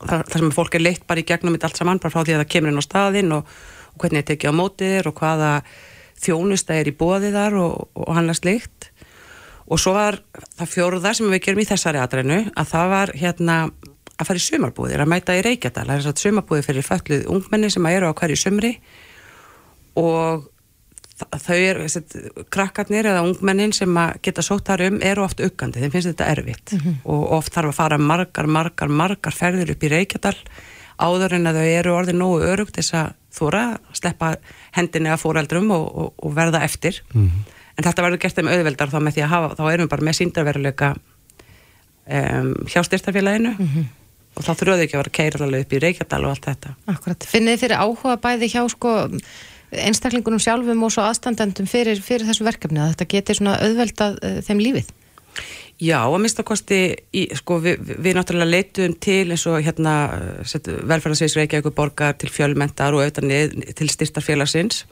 [0.00, 2.36] Þar, þar sem fólk er leitt bara í gegnum þetta allt saman bara frá því
[2.36, 3.50] að það kemur inn á staðinn og,
[3.92, 5.50] og hvernig það tekið á mótið þér og hvaða
[6.20, 8.90] þjónusta er í bóði þar og, og hann er slikt
[9.70, 10.18] og svo var
[10.58, 13.58] það fjóruða sem við gerum í þessari aðrænu að það var hérna
[14.20, 15.86] að fara í sumarbúðir, að mæta í Reykjadal.
[15.88, 18.72] Það er svona sumarbúðir fyrir fölluð ungmenni sem eru á hverju sumri
[20.00, 20.49] og
[21.44, 25.82] þau eru, þessi, krakkarnir eða ungmennin sem að geta sótt þar um eru oft uggandi,
[25.82, 26.74] þeim finnst þetta erfitt.
[27.04, 30.36] Og oft þarf að fara margar, margar, margar ferðir upp í Reykjadal
[31.00, 33.62] áður en að þau eru orðið nógu örugt þess að þóra,
[33.96, 34.34] sleppa
[34.76, 37.00] hendinni af fóreldrum og, og, og verða eftir.
[37.76, 40.06] En þetta verður gert þeim auðveldar þá með því að hafa, þá erum við bara
[40.08, 40.90] með síndarveruleika
[42.10, 43.54] um, hjá styrstafélaginu
[44.36, 46.74] og þá þurfum við ekki að vera keiralega upp í Reykjadal og allt þetta.
[46.92, 47.26] Akkurat.
[47.30, 48.92] Finnið þið fyrir áhuga bæði hjá sko
[49.70, 54.40] einstaklingunum sjálfum og svo aðstandendum fyrir, fyrir þessu verkefni að þetta geti svona auðveldað uh,
[54.46, 54.94] þeim lífið?
[55.80, 56.80] Já, að mista kosti,
[57.16, 59.94] í, sko, við, við, náttúrulega leitum til eins og hérna
[60.44, 64.82] velferðarsveits Reykjavíkur borgar til fjölmentar og auðvitað niður til styrtarfélagsins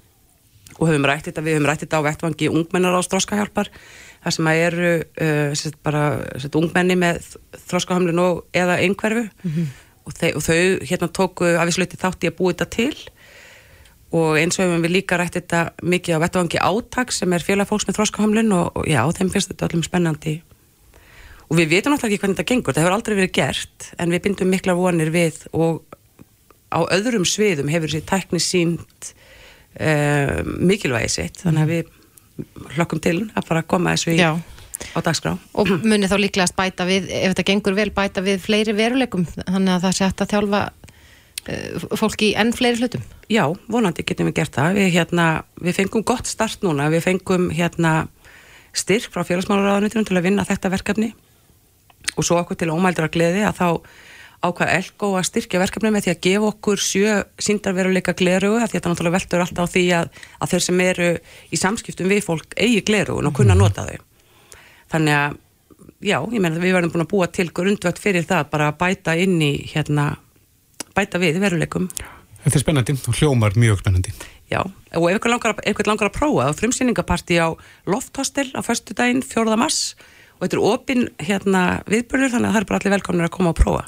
[0.79, 3.69] og höfum rætt þetta, við höfum rætt þetta á vettvangi ungmennar á stróskahjálpar
[4.23, 6.07] þar sem að eru uh, sett, bara
[6.41, 7.21] sett, ungmenni með
[7.69, 9.29] þróskahömlun og eða einhverfu.
[10.09, 12.95] Og, þau, og þau hérna tóku að við sluti þátt í að búa þetta til
[14.15, 17.69] og eins og hefum við líka rætt þetta mikið á vettvangi áttak sem er félag
[17.69, 20.39] fólks með þróskahömlun og, og já, þeim finnst þetta öllum spennandi.
[21.49, 24.25] Og við veitum náttúrulega ekki hvernig þetta gengur, það hefur aldrei verið gert en við
[24.25, 25.83] bindum mikla vonir við og
[26.73, 29.13] á öðrum sviðum hefur þessi tækni sínt
[29.81, 31.41] uh, mikilvægi sitt.
[31.45, 31.95] Þannig að við
[32.77, 34.33] hlokkum til að bara koma þessu í Já.
[34.37, 35.35] á dagskrá.
[35.59, 39.75] Og muni þá líklegast bæta við, ef þetta gengur vel, bæta við fleiri veruleikum, þannig
[39.75, 40.63] að það sé hægt að þjálfa
[41.97, 43.03] fólki í enn fleiri hlutum.
[43.33, 44.75] Já, vonandi getum við gert það.
[44.79, 45.27] Við, hérna,
[45.65, 48.09] við fengum gott start núna, við fengum hérna,
[48.77, 51.15] styrk frá félagsmálaráðunitunum til að vinna þetta verkefni
[52.19, 53.69] og svo okkur til ómældur að gleði að þá
[54.39, 58.93] ákvað Elko að styrkja verkefni með því að gefa okkur sjö síndarveruleika gleru að þetta
[58.93, 61.09] náttúrulega veldur alltaf á því að, að þeir sem eru
[61.51, 63.63] í samskiptum við fólk eigi gleru og kunna Mhm.
[63.65, 63.99] nota þau.
[64.93, 65.37] Þannig að,
[66.07, 68.79] já, ég meina að við verðum búin að búa til grundvögt fyrir það bara að
[68.79, 70.17] bæta inn í, hérna,
[70.95, 71.89] bæta við veruleikum.
[72.45, 74.13] Þetta er spennandi og hljómar mjög spennandi.
[74.49, 77.49] Já, og ef ykkur langar, að- ef ykkur langar að prófa þá er frumsýningapartí á
[77.87, 79.57] Lofthostel á föstudaginn 4.
[79.57, 79.95] mars
[80.41, 83.51] og þetta er opinn hérna viðbörður þannig að það er bara allir velkomnir að koma
[83.51, 83.85] og prófa.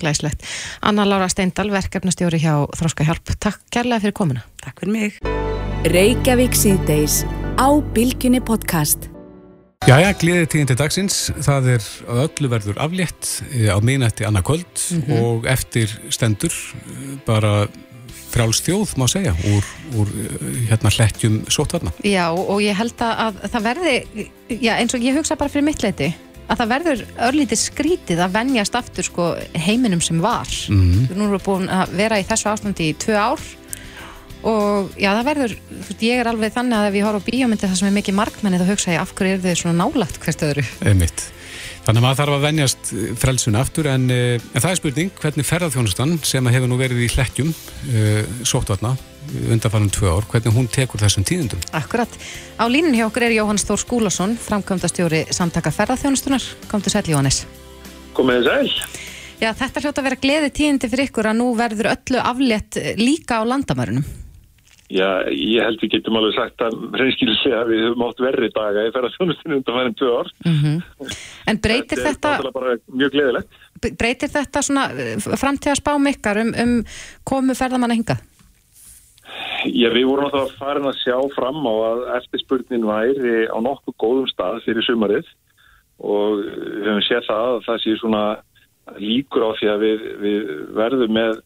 [0.00, 0.44] Glæslegt.
[0.82, 3.34] Anna Lára Steindal, verkefnastjóri hjá Þróska Hjálp.
[3.40, 4.44] Takk kærlega fyrir komuna.
[4.62, 5.20] Takk fyrir mig.
[9.88, 11.84] Jæja, gleðið tíðindi dagsins, það er
[12.20, 15.12] öllu verður aflétt eh, á miðnætti annað kvöld Mhm.
[15.16, 17.66] og eftir stendur eh, bara
[18.30, 19.64] frjálstjóð, má segja, úr,
[19.96, 21.94] úr eh, hérna hlettjum sótvarna.
[22.04, 23.94] Já, og ég held að, að það verði,
[24.60, 26.10] já, eins og ég hugsa bara fyrir mitt leiti,
[26.50, 29.30] að það verður örlítið skrítið að venjast aftur sko
[29.64, 30.44] heiminum sem var.
[30.68, 31.08] Mhm.
[31.16, 33.40] Nú erum við búin að vera í þessu ástandi í tvö ár
[34.46, 37.28] og já, það verður, þú veist, ég er alveg þannig að ef ég horf á
[37.28, 40.18] bíómyndi það sem er mikið markmenni þá hugsa ég af hverju er þau svona nálagt
[40.22, 40.64] hvert öðru.
[40.86, 41.26] Einmitt.
[41.84, 45.48] Þannig að maður þarf að venjast frelsun aftur en, eh, en það er spurning hvernig
[45.48, 48.94] ferðarþjónustan sem að hefur nú verið í hlettjum uh, sótvarna
[49.50, 51.60] undanfannum tvö ár, hvernig hún tekur þessum tíðindum.
[51.76, 52.10] Akkurat.
[52.58, 56.46] Á línun hjá okkur er Jóhannes Þór Skúlason, framkvæmdastjóri samtaka ferðarþjónustunar.
[56.70, 57.44] Komdu sæl Jóhannes.
[58.16, 58.72] Sæl.
[59.40, 62.92] Já, þetta hljóta að vera gleði tíðindi fyrir ykkur að nú verður öllu aflétt eh,
[63.00, 64.04] líka á landamærunum.
[64.90, 68.86] Já, ég held við getum alveg sagt að reynskilslega að við höfum átt verri daga
[68.88, 70.30] í ferðarþjónustinu undan færum tvö ár.
[71.46, 73.60] En breytir Þetta þetta, náttúrulega bara mjög gleðilegt.
[74.00, 74.88] breytir þetta svona
[75.42, 76.74] framtíðarspám ykkar um, um
[77.22, 78.24] komu ferðamanna hingað?
[79.70, 84.28] Já, við vorum náttúrulega farin að sjá fram á að eftirspurnin væri á nokkuð góðum
[84.32, 85.30] stað fyrir sumarið
[86.00, 88.24] og við höfum séð það að það sé svona
[88.98, 91.40] líkur á því að við, við verðum með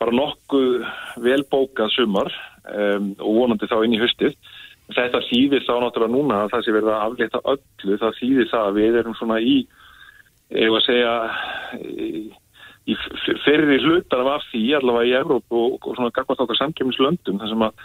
[0.00, 0.86] bara nokkuð
[1.24, 2.30] velbókað sumar
[2.68, 4.36] um, og vonandi þá inn í höstið.
[4.86, 8.66] Þetta þýðir þá náttúrulega núna að það sé verið að aflétta öllu, það þýðir það
[8.66, 9.56] að við erum svona í,
[10.62, 11.14] ef að segja,
[12.86, 12.96] í,
[13.42, 17.66] ferri hlutar af því allavega í Evróp og, og svona gagvart okkar samkjöfnislöndum þar sem
[17.66, 17.82] að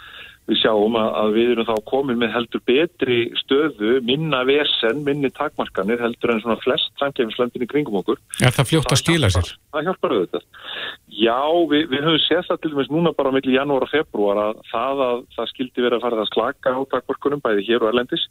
[0.50, 5.30] við sjáum að, að við erum þá komin með heldur betri stöðu, minna vesen, minni
[5.34, 8.18] takmarkanir heldur en svona flest samkjöfnislöndin í kringum okkur.
[8.42, 9.52] Er það fljótt að skila sér?
[9.72, 10.48] Það hjálpar auðvitað.
[11.12, 11.38] Já,
[11.70, 15.04] við, við höfum séð það til dæmis núna bara millir janúar og februar að það
[15.06, 18.24] að það skildi verið að fara að slaka á takmarkunum bæði hér og erlendis,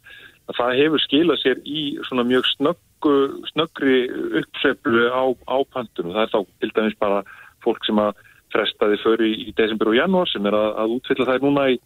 [0.50, 3.16] að það hefur skilað sér í svona mjög snöggu,
[3.54, 4.02] snöggri
[4.42, 6.12] uppseflu á, á pantunum.
[6.18, 7.24] Það er þá til dæmis bara
[7.64, 8.20] fólk sem að
[8.54, 11.80] frestaði fyrir í, í desember og janúar sem er að, að útfylla þær núna í,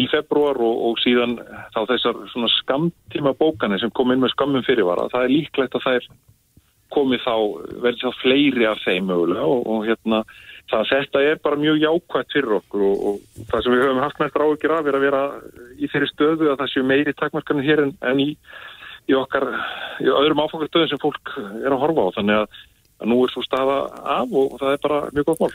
[0.00, 1.38] í februar og, og síðan
[1.74, 5.08] þá þessar svona skamtíma bókanir sem kom inn með skammum fyrirvara.
[5.12, 6.10] Það er líklegt að þær
[6.90, 7.34] komið þá,
[7.84, 10.24] verði þá fleiri af þeim mögulega og, og hérna
[10.70, 14.02] það að þetta er bara mjög jákvæmt fyrir okkur og, og það sem við höfum
[14.04, 15.22] haft mestra áhugir af er að vera
[15.76, 18.28] í þeirri stöðu að það séu meiri takmarkanir hér en, en í,
[19.10, 19.48] í okkar,
[20.02, 22.60] í öðrum áfangastöðum sem fólk er að horfa á þannig að,
[23.00, 23.78] að nú er svo staða
[24.18, 25.54] af og það er bara mjög gott mál.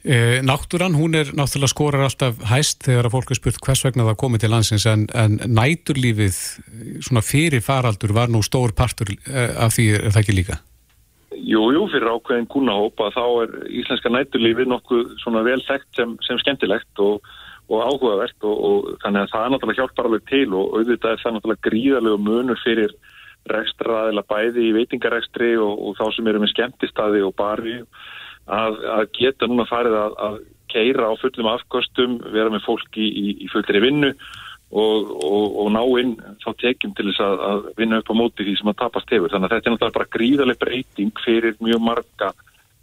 [0.00, 4.06] E, náttúran, hún er náttúrulega skorar alltaf hæst þegar að fólk er spurt hvers vegna
[4.06, 6.38] það komið til landsins en, en næturlífið
[7.04, 10.56] svona fyrir faraldur var nú stór partur e, af því er það ekki líka?
[11.36, 16.40] Jú, jú, fyrir ákveðin kúnahópa þá er íslenska næturlífið nokkuð svona vel þekkt sem, sem
[16.40, 17.20] skemmtilegt og,
[17.68, 21.20] og áhugavert og, og þannig að það er náttúrulega hjálpar alveg til og auðvitað er
[21.26, 22.96] það náttúrulega gríðarlegu munur fyrir
[23.52, 27.76] rekstraðila bæði í veitingarekstri og, og þá sem eru með skemmtistadi og bari
[28.50, 30.38] að, að geta núna farið að, að
[30.70, 34.12] keira á fullum afkostum, vera með fólki í, í fullri vinnu
[34.70, 38.46] og, og, og ná inn þá tekjum til þess að, að vinna upp á móti
[38.46, 39.32] því sem að tapast hefur.
[39.32, 42.30] Þannig að þetta er náttúrulega bara gríðarlega breyting fyrir mjög marga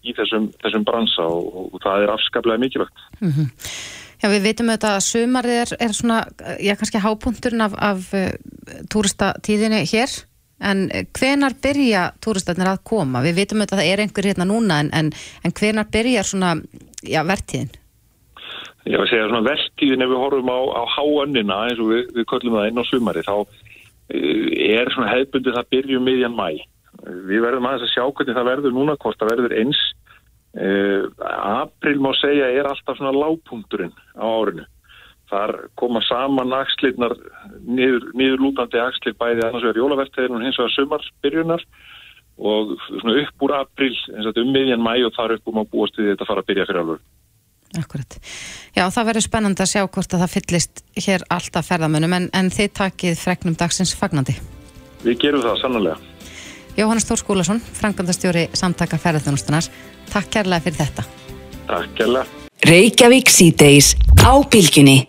[0.07, 3.07] í þessum, þessum bransa og, og það er afskaplega mikilvægt.
[3.21, 3.71] Mm -hmm.
[4.17, 6.17] Já, við veitum auðvitað að sumarið er, er svona,
[6.57, 8.31] já, kannski hápunkturinn af, af uh,
[8.89, 10.15] túristatíðinni hér,
[10.59, 10.85] en
[11.17, 13.23] hvenar byrja túristatnir að koma?
[13.25, 15.11] Við veitum auðvitað að það er einhver hérna núna, en, en,
[15.43, 16.55] en hvenar byrjar svona,
[17.03, 17.75] já, vertíðin?
[18.87, 22.27] Ég vil segja svona vertíðin ef við horfum á, á háönnina eins og við, við
[22.31, 23.47] köllum það inn á sumari, þá uh,
[24.71, 26.49] er svona hefðbundi það byrjum miðjan mæ.
[27.27, 29.85] Við verðum aðeins að sjá hvernig það verður núna, hvort það verður eins
[30.57, 34.63] Uh, april má segja er alltaf svona lágpunkturinn á árinu
[35.27, 37.17] Þar koma saman axlirnar,
[37.67, 41.65] niður, niður lútandi axlir bæði annars vegar jólavertegin og hins vegar sumarbyrjunar
[42.37, 45.59] og svona upp úr april, eins og þetta um miðjan mæ og þar upp um
[45.63, 47.05] að búast við þetta að fara að byrja fyrir alveg.
[47.75, 48.17] Akkurat.
[48.77, 52.51] Já, það verður spennandi að sjá hvort að það fyllist hér alltaf ferðamönnum en, en
[52.53, 54.37] þið takið fregnum dagsins fagnandi.
[55.03, 55.97] Við gerum það sannlega.
[56.77, 59.67] Jóhannes Þór Skúlason, frangandastjóri samtaka ferðarþjónustunar.
[60.13, 61.07] Takk kærlega fyrir þetta.
[61.67, 62.45] Takk kærlega.
[62.67, 64.99] Reykjavík síðdeis á bylginni.